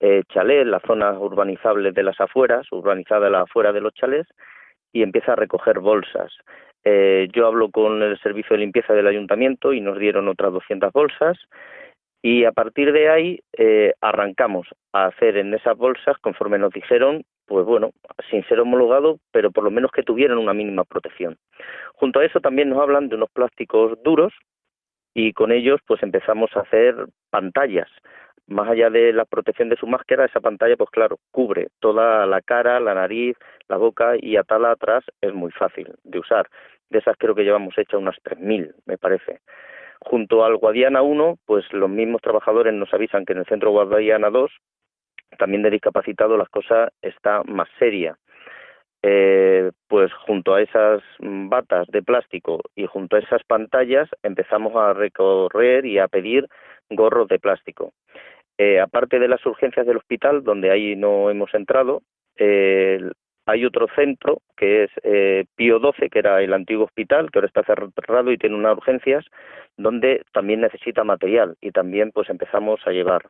[0.00, 4.26] eh, chalés, las zonas urbanizables de las afueras, urbanizadas las afueras de los chalés,
[4.92, 6.32] y empieza a recoger bolsas.
[6.84, 10.92] Eh, yo hablo con el servicio de limpieza del ayuntamiento y nos dieron otras 200
[10.92, 11.38] bolsas
[12.24, 17.22] y a partir de ahí eh, arrancamos a hacer en esas bolsas, conforme nos dijeron,
[17.44, 17.90] pues bueno,
[18.30, 21.36] sin ser homologado, pero por lo menos que tuvieran una mínima protección.
[21.92, 24.32] Junto a eso también nos hablan de unos plásticos duros
[25.14, 27.88] y con ellos pues empezamos a hacer pantallas.
[28.46, 32.42] Más allá de la protección de su máscara, esa pantalla pues claro, cubre toda la
[32.42, 33.36] cara, la nariz,
[33.68, 36.48] la boca y atarla atrás es muy fácil de usar.
[36.90, 39.40] De esas creo que llevamos hecha unas 3.000, me parece.
[40.00, 44.28] Junto al Guadiana 1, pues los mismos trabajadores nos avisan que en el centro Guadiana
[44.28, 44.50] 2,
[45.38, 48.18] también de discapacitados, la cosa está más seria.
[49.06, 54.94] Eh, pues junto a esas batas de plástico y junto a esas pantallas empezamos a
[54.94, 56.48] recorrer y a pedir
[56.88, 57.92] gorros de plástico.
[58.56, 62.00] Eh, aparte de las urgencias del hospital, donde ahí no hemos entrado,
[62.36, 62.98] eh,
[63.44, 67.48] hay otro centro que es eh, Pío 12, que era el antiguo hospital, que ahora
[67.48, 69.26] está cerrado y tiene unas urgencias,
[69.76, 73.26] donde también necesita material y también pues empezamos a llevar.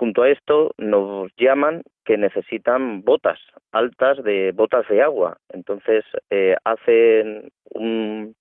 [0.00, 3.38] Junto a esto nos llaman que necesitan botas
[3.70, 5.36] altas de botas de agua.
[5.52, 8.34] Entonces eh, hacen un,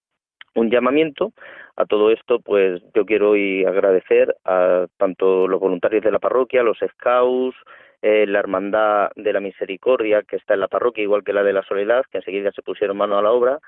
[0.55, 1.33] un llamamiento
[1.75, 6.63] a todo esto, pues yo quiero hoy agradecer a tanto los voluntarios de la parroquia,
[6.63, 7.57] los scouts,
[8.01, 11.51] eh, la Hermandad de la Misericordia, que está en la parroquia, igual que la de
[11.51, 13.59] la Soledad, que enseguida se pusieron mano a la obra,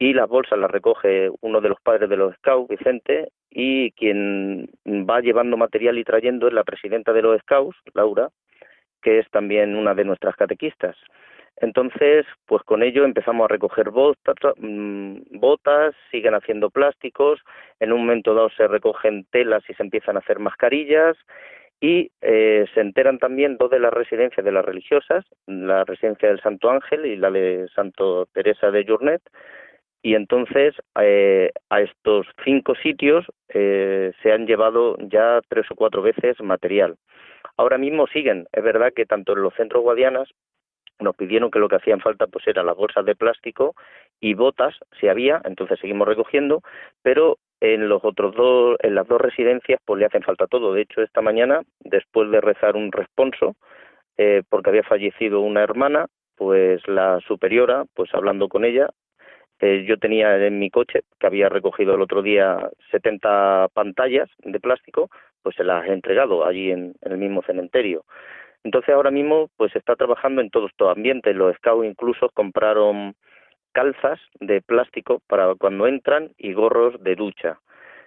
[0.00, 4.66] y las bolsas las recoge uno de los padres de los Scouts, Vicente, y quien
[4.86, 8.30] va llevando material y trayendo es la presidenta de los Scouts, Laura,
[9.02, 10.96] que es también una de nuestras catequistas.
[11.58, 17.38] Entonces, pues con ello empezamos a recoger botas, mm, botas, siguen haciendo plásticos,
[17.78, 21.18] en un momento dado se recogen telas y se empiezan a hacer mascarillas
[21.78, 26.40] y eh, se enteran también dos de las residencias de las religiosas, la residencia del
[26.40, 29.22] Santo Ángel y la de Santo Teresa de Journet,
[30.02, 36.02] y entonces eh, a estos cinco sitios eh, se han llevado ya tres o cuatro
[36.02, 36.96] veces material.
[37.56, 40.28] Ahora mismo siguen, es verdad que tanto en los centros guadianas
[40.98, 43.74] nos pidieron que lo que hacían falta pues eran las bolsas de plástico
[44.20, 46.62] y botas si había, entonces seguimos recogiendo,
[47.02, 50.72] pero en los otros dos, en las dos residencias, pues le hacen falta todo.
[50.72, 53.54] De hecho, esta mañana, después de rezar un responso,
[54.16, 58.88] eh, porque había fallecido una hermana, pues la superiora, pues hablando con ella,
[59.60, 64.58] eh, yo tenía en mi coche, que había recogido el otro día 70 pantallas de
[64.58, 65.10] plástico,
[65.42, 68.04] pues se las he entregado allí en, el mismo cementerio.
[68.64, 71.36] Entonces ahora mismo pues está trabajando en todos estos ambientes.
[71.36, 73.14] Los scouts incluso compraron
[73.72, 77.60] calzas de plástico para cuando entran y gorros de ducha.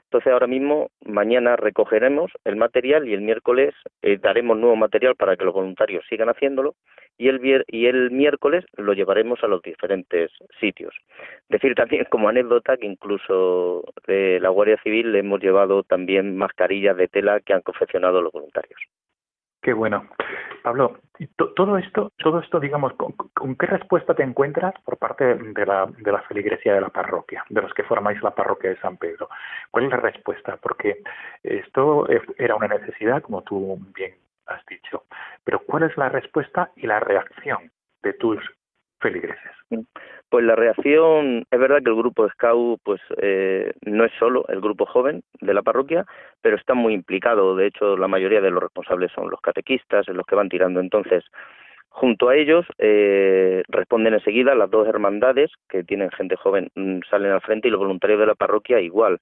[0.05, 3.73] Entonces ahora mismo, mañana recogeremos el material y el miércoles
[4.03, 6.75] eh, daremos nuevo material para que los voluntarios sigan haciéndolo
[7.17, 10.93] y el, y el miércoles lo llevaremos a los diferentes sitios.
[11.49, 16.97] Decir también como anécdota que incluso de la Guardia Civil le hemos llevado también mascarillas
[16.97, 18.79] de tela que han confeccionado los voluntarios.
[19.61, 20.09] Qué bueno.
[20.61, 20.97] Pablo,
[21.55, 26.11] todo esto, todo esto, digamos, ¿con, qué respuesta te encuentras por parte de la, de
[26.11, 29.29] la feligresía de la parroquia, de los que formáis la parroquia de San Pedro?
[29.71, 30.57] ¿Cuál es la respuesta?
[30.61, 31.01] Porque
[31.43, 32.07] esto
[32.37, 34.15] era una necesidad, como tú bien
[34.47, 35.03] has dicho,
[35.43, 37.71] pero ¿cuál es la respuesta y la reacción
[38.01, 38.39] de tus
[38.99, 39.51] feligreses?
[40.29, 44.61] Pues la reacción, es verdad que el grupo Scout pues eh, no es solo el
[44.61, 46.05] grupo joven de la parroquia,
[46.41, 47.55] pero está muy implicado.
[47.55, 50.79] De hecho, la mayoría de los responsables son los catequistas, los que van tirando.
[50.79, 51.23] Entonces,
[51.89, 57.31] junto a ellos eh, responden enseguida las dos hermandades que tienen gente joven, mm, salen
[57.31, 59.19] al frente y los voluntarios de la parroquia igual.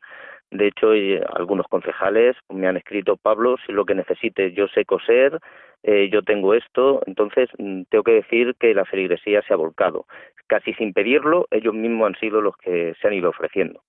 [0.52, 0.92] De hecho,
[1.34, 5.40] algunos concejales me han escrito, Pablo, si lo que necesites, yo sé coser,
[5.84, 10.06] eh, yo tengo esto, entonces mm, tengo que decir que la feligresía se ha volcado.
[10.48, 13.82] Casi sin pedirlo, ellos mismos han sido los que se han ido ofreciendo.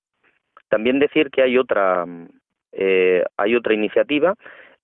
[0.69, 2.29] También decir que hay otra, mm,
[2.73, 4.35] eh, hay otra iniciativa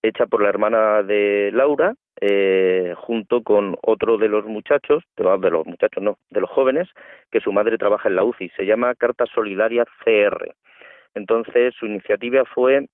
[0.03, 5.67] hecha por la hermana de Laura, eh, junto con otro de los muchachos, de los
[5.67, 6.89] muchachos no, de los jóvenes,
[7.31, 10.55] que su madre trabaja en la UCI, se llama Carta Solidaria CR.
[11.15, 12.89] Entonces su iniciativa fue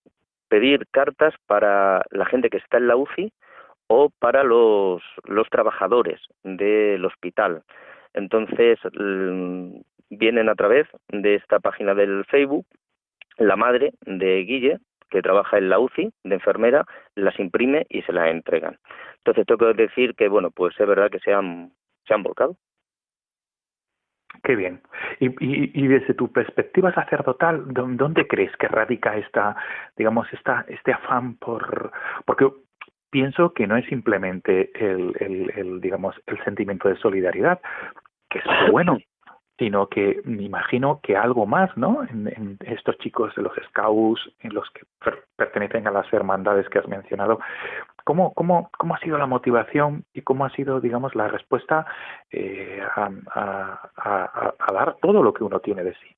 [0.49, 3.33] pedir cartas para la gente que está en la UCI
[3.89, 5.03] o para los,
[5.51, 7.63] trabajadores del hospital.
[8.13, 8.79] Entonces
[10.11, 12.67] vienen a través de esta página del Facebook
[13.37, 14.79] la madre de Guille,
[15.11, 16.85] que trabaja en la UCI de enfermera,
[17.15, 18.79] las imprime y se las entregan.
[19.19, 21.73] Entonces tengo que decir que, bueno, pues es verdad que se han,
[22.07, 22.57] se han volcado.
[24.43, 24.81] Qué bien.
[25.21, 29.57] Y, y, y, desde tu perspectiva sacerdotal, ¿dónde crees que radica esta,
[29.97, 31.93] digamos, esta, este afán por,
[32.27, 32.51] porque
[33.11, 35.15] pienso que no es simplemente el,
[35.55, 37.61] el, digamos, el sentimiento de solidaridad,
[38.29, 38.99] que es bueno,
[39.57, 42.03] sino que me imagino que algo más, ¿no?
[42.03, 44.83] En, estos chicos de los scouts, en los que
[45.37, 47.39] pertenecen a las hermandades que has mencionado,
[48.05, 51.87] ¿cómo, cómo, cómo ha sido la motivación y cómo ha sido, digamos, la respuesta
[52.31, 53.11] eh, a,
[53.97, 56.17] a, dar todo lo que uno tiene de sí?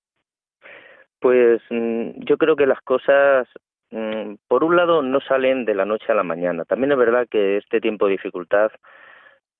[1.20, 3.48] Pues mm, yo creo que las cosas
[3.90, 6.64] mm, por un lado no salen de la noche a la mañana.
[6.64, 8.70] También es verdad que este tiempo de dificultad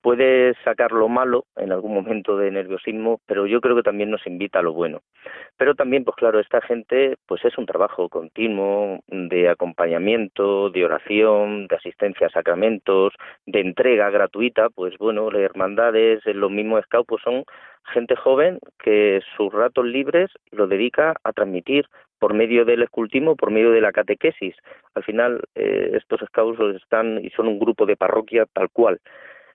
[0.01, 4.25] puede sacar lo malo en algún momento de nerviosismo, pero yo creo que también nos
[4.25, 5.01] invita a lo bueno.
[5.57, 11.67] Pero también, pues claro, esta gente, pues es un trabajo continuo de acompañamiento, de oración,
[11.67, 13.13] de asistencia a sacramentos,
[13.45, 17.43] de entrega gratuita, pues bueno, las hermandades, los mismos scouts, pues son
[17.93, 21.85] gente joven que sus ratos libres lo dedica a transmitir
[22.19, 24.55] por medio del escultismo, por medio de la catequesis.
[24.95, 28.99] Al final, eh, estos scouts están y son un grupo de parroquia tal cual.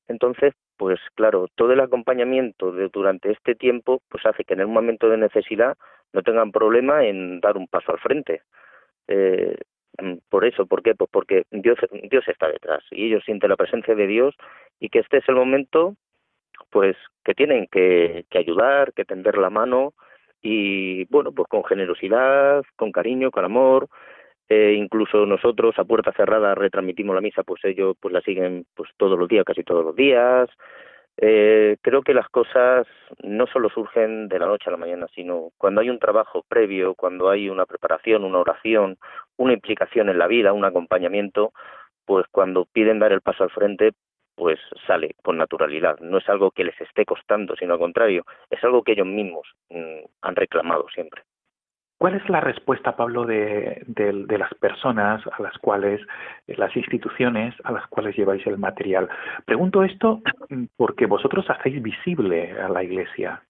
[0.08, 4.72] Entonces, pues claro, todo el acompañamiento de, durante este tiempo pues hace que en un
[4.72, 5.76] momento de necesidad
[6.12, 8.42] no tengan problema en dar un paso al frente.
[9.08, 9.56] Eh,
[9.98, 10.94] mm, por eso, ¿por qué?
[10.94, 11.78] Pues porque Dios,
[12.10, 14.34] Dios está detrás y ellos sienten la presencia de Dios
[14.80, 15.96] y que este es el momento
[16.70, 19.94] pues que tienen que, que ayudar, que tender la mano
[20.42, 23.88] y bueno, pues con generosidad, con cariño, con amor,
[24.48, 28.90] eh, incluso nosotros a puerta cerrada retransmitimos la misa, pues ellos pues la siguen pues
[28.96, 30.48] todos los días, casi todos los días.
[31.18, 32.86] Eh, creo que las cosas
[33.22, 36.94] no solo surgen de la noche a la mañana, sino cuando hay un trabajo previo,
[36.94, 38.98] cuando hay una preparación, una oración,
[39.36, 41.52] una implicación en la vida, un acompañamiento,
[42.06, 43.92] pues cuando piden dar el paso al frente,
[44.34, 45.98] pues sale con naturalidad.
[46.00, 49.46] No es algo que les esté costando, sino al contrario, es algo que ellos mismos
[49.70, 51.22] mm, han reclamado siempre.
[52.02, 53.84] ¿Cuál es la respuesta, Pablo, de,
[54.28, 56.00] las personas a las cuales,
[56.48, 59.08] las instituciones a las cuales lleváis el material?
[59.44, 60.20] Pregunto esto
[60.76, 63.44] porque vosotros hacéis visible a la Iglesia,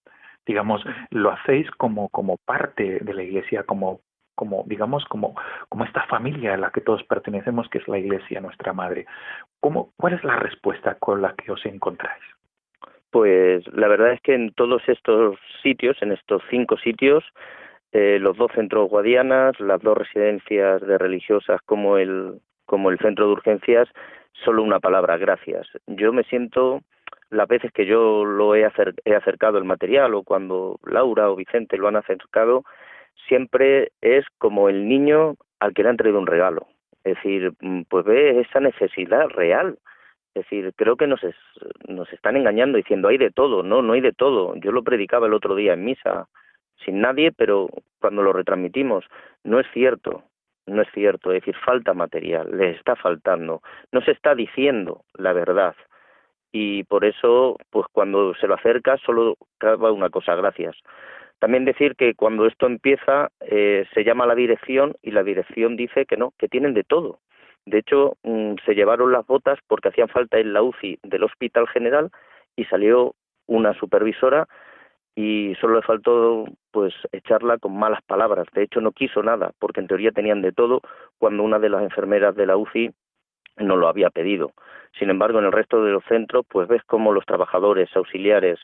[0.45, 4.01] digamos, lo hacéis como, como parte de la Iglesia, como,
[4.35, 5.35] como digamos, como,
[5.71, 9.07] como esta familia a la que todos pertenecemos, que es la Iglesia, nuestra madre.
[9.61, 12.23] ¿Cómo, ¿Cuál es la respuesta con la que os encontráis?
[13.13, 17.25] Pues la verdad es que en todos estos sitios, en estos cinco sitios,
[17.93, 23.27] eh, los dos centros guadianas, las dos residencias de religiosas como el, como el centro
[23.27, 23.89] de urgencias,
[24.45, 25.69] solo una palabra, gracias.
[25.87, 26.81] Yo me siento,
[27.29, 28.67] las veces que yo lo he,
[29.05, 32.65] he acercado el material o cuando Laura o Vicente lo han acercado,
[33.29, 36.67] siempre es como el niño al que le han traído un regalo.
[37.05, 39.79] Es decir, mm, pues ve esa necesidad real.
[40.35, 41.21] Es decir, creo que nos,
[41.89, 43.63] nos están engañando diciendo hay de todo.
[43.63, 44.55] No, no hay de todo.
[44.57, 46.27] Yo lo predicaba el otro día en misa
[46.85, 47.69] sin nadie, pero
[48.01, 49.05] cuando lo retransmitimos,
[49.45, 50.25] no es cierto,
[50.67, 55.33] no es cierto, es decir, falta material, le está faltando, no se está diciendo la
[55.33, 55.75] verdad.
[56.53, 60.77] Y por eso, pues cuando se lo acerca, solo cabe una cosa, gracias.
[61.39, 66.05] También decir que cuando esto empieza, eh, se llama la dirección y la dirección dice
[66.07, 67.19] que no, que tienen de todo.
[67.65, 71.67] De hecho, mm, se llevaron las botas porque hacían falta en la UCI del Hospital
[71.69, 72.11] General
[72.55, 73.15] y salió
[73.47, 74.47] una supervisora
[75.15, 78.47] y solo le faltó pues echarla con malas palabras.
[78.55, 80.81] De hecho no quiso nada, porque en teoría tenían de todo
[81.19, 82.91] cuando una de las enfermeras de la UCI
[83.59, 84.53] no lo había pedido.
[84.99, 88.59] Sin embargo, en el resto de los centros, pues ves cómo los trabajadores, auxiliares,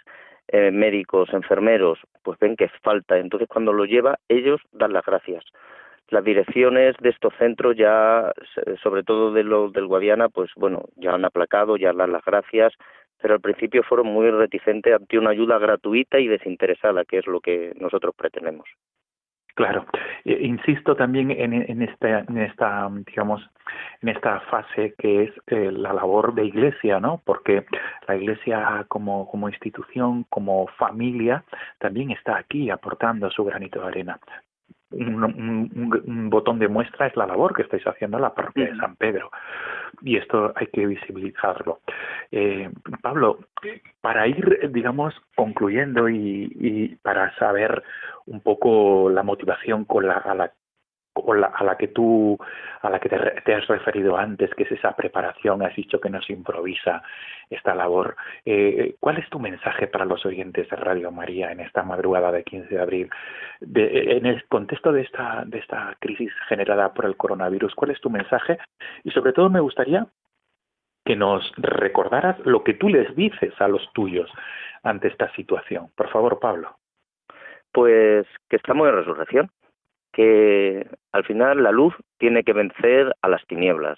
[0.48, 3.18] eh, médicos, enfermeros, pues ven que falta.
[3.18, 5.44] Entonces, cuando lo lleva, ellos dan las gracias.
[6.08, 8.32] Las direcciones de estos centros ya,
[8.82, 12.72] sobre todo de los del Guadiana, pues bueno, ya han aplacado, ya dan las gracias,
[13.20, 17.40] pero al principio fueron muy reticentes ante una ayuda gratuita y desinteresada, que es lo
[17.40, 18.68] que nosotros pretendemos.
[19.54, 19.86] Claro,
[20.24, 23.42] insisto también en, en, esta, en esta, digamos,
[24.02, 27.20] en esta fase que es eh, la labor de Iglesia, ¿no?
[27.24, 27.66] Porque
[28.06, 31.42] la Iglesia como, como institución, como familia,
[31.78, 34.20] también está aquí aportando su granito de arena
[34.90, 38.96] un, botón de muestra es la labor que estáis haciendo en la parroquia de San
[38.96, 39.30] Pedro
[40.02, 41.80] y esto hay que visibilizarlo.
[42.30, 42.70] Eh,
[43.02, 43.38] Pablo,
[44.00, 47.82] para ir, digamos, concluyendo y, y, para saber
[48.26, 50.52] un poco la motivación con la, a la
[51.26, 52.38] a la que tú
[52.80, 56.28] a la que te, has referido antes, que es esa preparación, has dicho que nos
[56.30, 57.02] improvisa
[57.50, 58.16] esta labor.
[58.44, 62.44] Eh, ¿Cuál es tu mensaje para los oyentes de Radio María en esta madrugada de
[62.44, 63.10] 15 de abril?
[63.60, 68.10] en el contexto de esta, de esta crisis generada por el coronavirus, ¿cuál es tu
[68.10, 68.58] mensaje?
[69.04, 70.06] Y sobre todo me gustaría
[71.04, 74.30] que nos recordaras lo que tú les dices a los tuyos
[74.82, 75.88] ante esta situación.
[75.96, 76.76] Por favor, Pablo.
[77.72, 79.50] Pues que estamos en resurrección,
[80.18, 83.96] que al final la luz tiene que vencer a las tinieblas,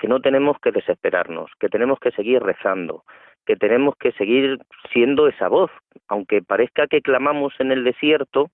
[0.00, 3.04] que no tenemos que desesperarnos, que tenemos que seguir rezando,
[3.46, 4.58] que tenemos que seguir
[4.92, 5.70] siendo esa voz,
[6.08, 8.50] aunque parezca que clamamos en el desierto,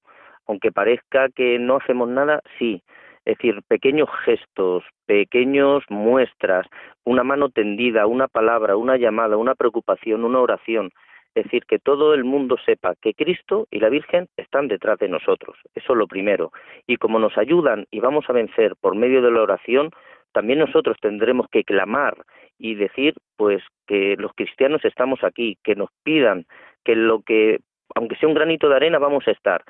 [0.47, 2.83] aunque parezca que no hacemos nada, sí.
[3.25, 6.67] Es decir, pequeños gestos, pequeños muestras,
[7.05, 10.91] una mano tendida, una palabra, una llamada, una preocupación, una oración.
[11.37, 15.09] Es decir, que todo el mundo sepa que Cristo y la Virgen están detrás de
[15.11, 15.59] nosotros.
[15.74, 16.51] Eso es lo primero.
[16.87, 19.91] Y como nos ayudan y vamos a vencer por medio de la oración,
[20.32, 22.16] también nosotros tendremos que clamar
[22.59, 26.47] y decir pues que los cristianos estamos aquí, que nos pidan
[26.82, 27.61] que lo que
[27.95, 29.62] aunque sea un granito de arena vamos a estar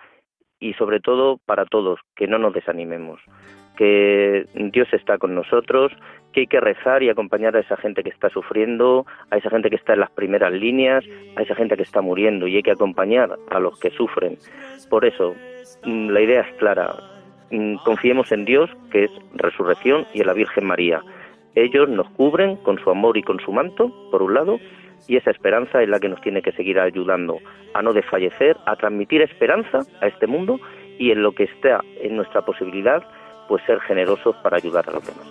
[0.60, 3.20] y sobre todo para todos que no nos desanimemos,
[3.76, 5.92] que Dios está con nosotros,
[6.32, 9.70] que hay que rezar y acompañar a esa gente que está sufriendo, a esa gente
[9.70, 11.04] que está en las primeras líneas,
[11.36, 14.36] a esa gente que está muriendo y hay que acompañar a los que sufren.
[14.90, 15.34] Por eso,
[15.84, 16.94] mm, la idea es clara,
[17.50, 21.02] mm, confiemos en Dios, que es resurrección, y en la Virgen María.
[21.54, 24.58] Ellos nos cubren con su amor y con su manto, por un lado,
[25.08, 27.38] y esa esperanza es la que nos tiene que seguir ayudando
[27.74, 30.58] a no desfallecer, a transmitir esperanza a este mundo
[30.98, 33.02] y en lo que está en nuestra posibilidad,
[33.48, 35.26] pues ser generosos para ayudar a los demás.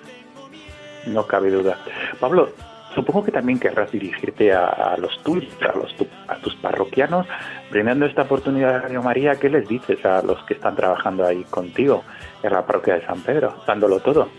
[1.08, 1.78] No cabe duda.
[2.20, 2.50] Pablo,
[2.94, 5.96] supongo que también querrás dirigirte a, los tuyos, a, los,
[6.28, 7.28] a tus parroquianos,
[7.70, 11.44] brindando esta oportunidad de Radio María, ¿qué les dices a los que están trabajando ahí
[11.44, 12.04] contigo
[12.42, 14.30] en la parroquia de San Pedro, dándolo todo?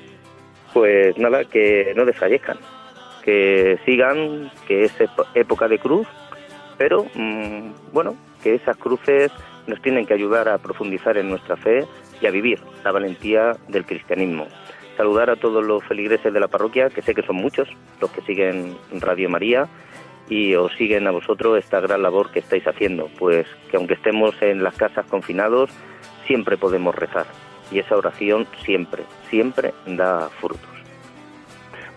[0.76, 2.58] pues nada, que no desfallezcan,
[3.24, 4.92] que sigan, que es
[5.32, 6.06] época de cruz,
[6.76, 9.32] pero mm, bueno, que esas cruces
[9.66, 11.86] nos tienen que ayudar a profundizar en nuestra fe
[12.20, 14.46] y a vivir la valentía del cristianismo.
[14.96, 17.68] Saludar a todos los feligreses de la parroquia, que sé que son muchos
[18.00, 19.68] los que siguen Radio María
[20.28, 24.34] y os siguen a vosotros esta gran labor que estáis haciendo, pues que aunque estemos
[24.40, 25.70] en las casas confinados,
[26.26, 27.26] siempre podemos rezar
[27.70, 30.60] y esa oración siempre, siempre da frutos.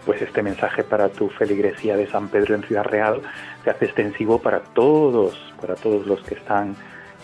[0.06, 3.22] Pues este mensaje para tu feligresía de San Pedro en Ciudad Real
[3.64, 6.76] se hace extensivo para todos, para todos los que están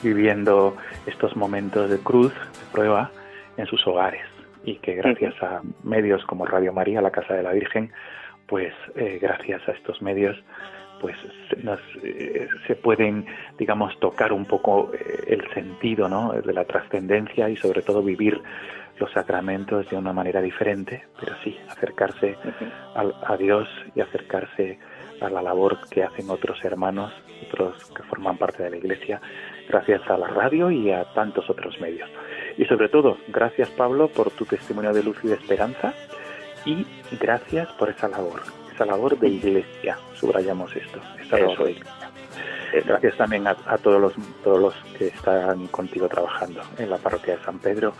[0.03, 0.75] viviendo
[1.05, 3.11] estos momentos de cruz, de prueba,
[3.57, 4.25] en sus hogares.
[4.63, 7.91] Y que gracias a medios como Radio María, la Casa de la Virgen,
[8.47, 10.35] pues eh, gracias a estos medios
[11.01, 11.15] pues
[12.03, 13.25] eh, se pueden,
[13.57, 16.31] digamos, tocar un poco eh, el sentido ¿no?
[16.33, 18.41] de la trascendencia y sobre todo vivir
[18.97, 22.37] los sacramentos de una manera diferente, pero sí, acercarse
[22.95, 24.79] a, Dios y acercarse
[25.19, 27.11] a la labor que hacen otros hermanos,
[27.45, 29.21] otros que forman parte de la Iglesia,
[29.68, 32.09] gracias a la radio y a tantos otros medios.
[32.57, 35.93] Y sobre todo, gracias Pablo por tu testimonio de luz y de esperanza
[36.66, 36.86] y
[37.20, 38.41] gracias por esa labor
[38.76, 42.11] esa labor de iglesia, subrayamos esto, esta labor de iglesia.
[42.86, 44.13] Gracias también a, todos los
[44.43, 47.93] todos los que están contigo trabajando en la parroquia de San Pedro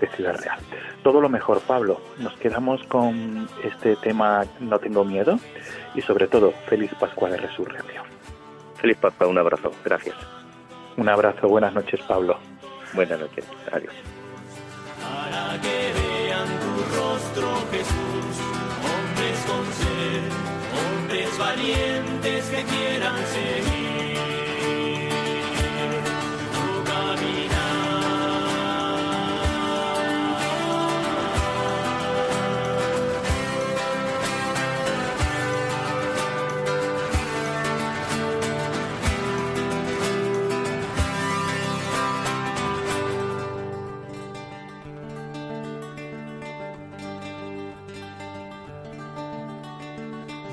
[0.00, 0.58] de Ciudad Real.
[1.02, 2.00] Todo lo mejor, Pablo.
[2.18, 5.36] Nos quedamos con este tema No tengo miedo
[5.96, 8.04] y sobre todo feliz Pascua de Resurrección.
[8.76, 9.72] Feliz Pascua, un abrazo.
[9.84, 10.39] Gracias.
[10.96, 11.48] Un abrazo.
[11.48, 12.38] Buenas noches, Pablo.
[12.92, 13.44] Buenas noches.
[13.72, 13.94] Adiós.
[15.00, 18.50] Para que vean tu rostro, Jesús
[21.10, 23.69] hombres valientes que quieran seguir.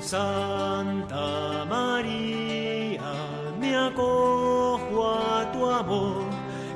[0.08, 3.12] Santa María,
[3.60, 6.24] me acojo a tu amor,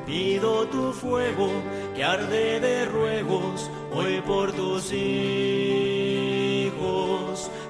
[0.05, 1.49] pido tu fuego
[1.95, 5.33] que arde de ruegos hoy por tus hijos.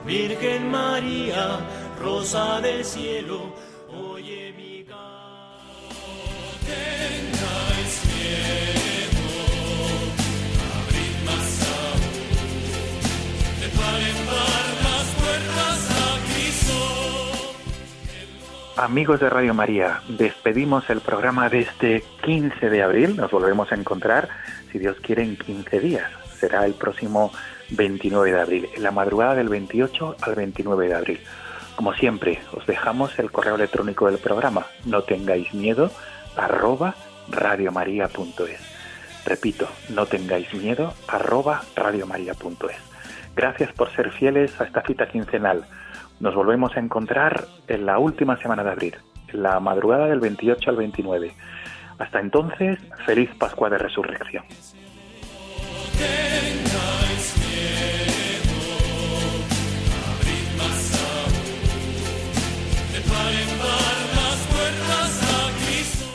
[0.05, 1.61] Virgen María,
[2.03, 3.42] rosa del cielo,
[18.83, 23.15] Amigos de Radio María, despedimos el programa de este 15 de abril.
[23.17, 24.29] Nos volvemos a encontrar,
[24.73, 26.11] si Dios quiere, en 15 días.
[26.41, 27.31] Será el próximo
[27.71, 31.21] 29 de abril, en la madrugada del 28 al 29 de abril.
[31.77, 34.67] Como siempre, os dejamos el correo electrónico del programa.
[34.85, 35.93] No tengáis miedo,
[36.37, 36.97] arroba
[37.31, 38.61] radiomaria.es.
[39.25, 42.79] Repito, no tengáis miedo, arroba radiomaria.es.
[43.37, 45.69] Gracias por ser fieles a esta cita quincenal
[46.23, 48.95] nos volvemos a encontrar en la última semana de abril,
[49.27, 51.33] en la madrugada del 28 al 29.
[51.99, 54.45] Hasta entonces, feliz Pascua de Resurrección.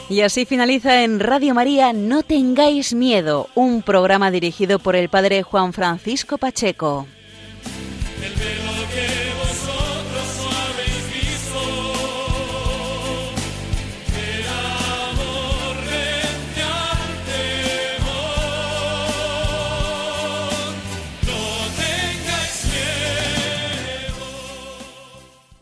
[0.08, 5.42] Y así finaliza en Radio María No tengáis miedo, un programa dirigido por el padre
[5.42, 7.06] Juan Francisco Pacheco.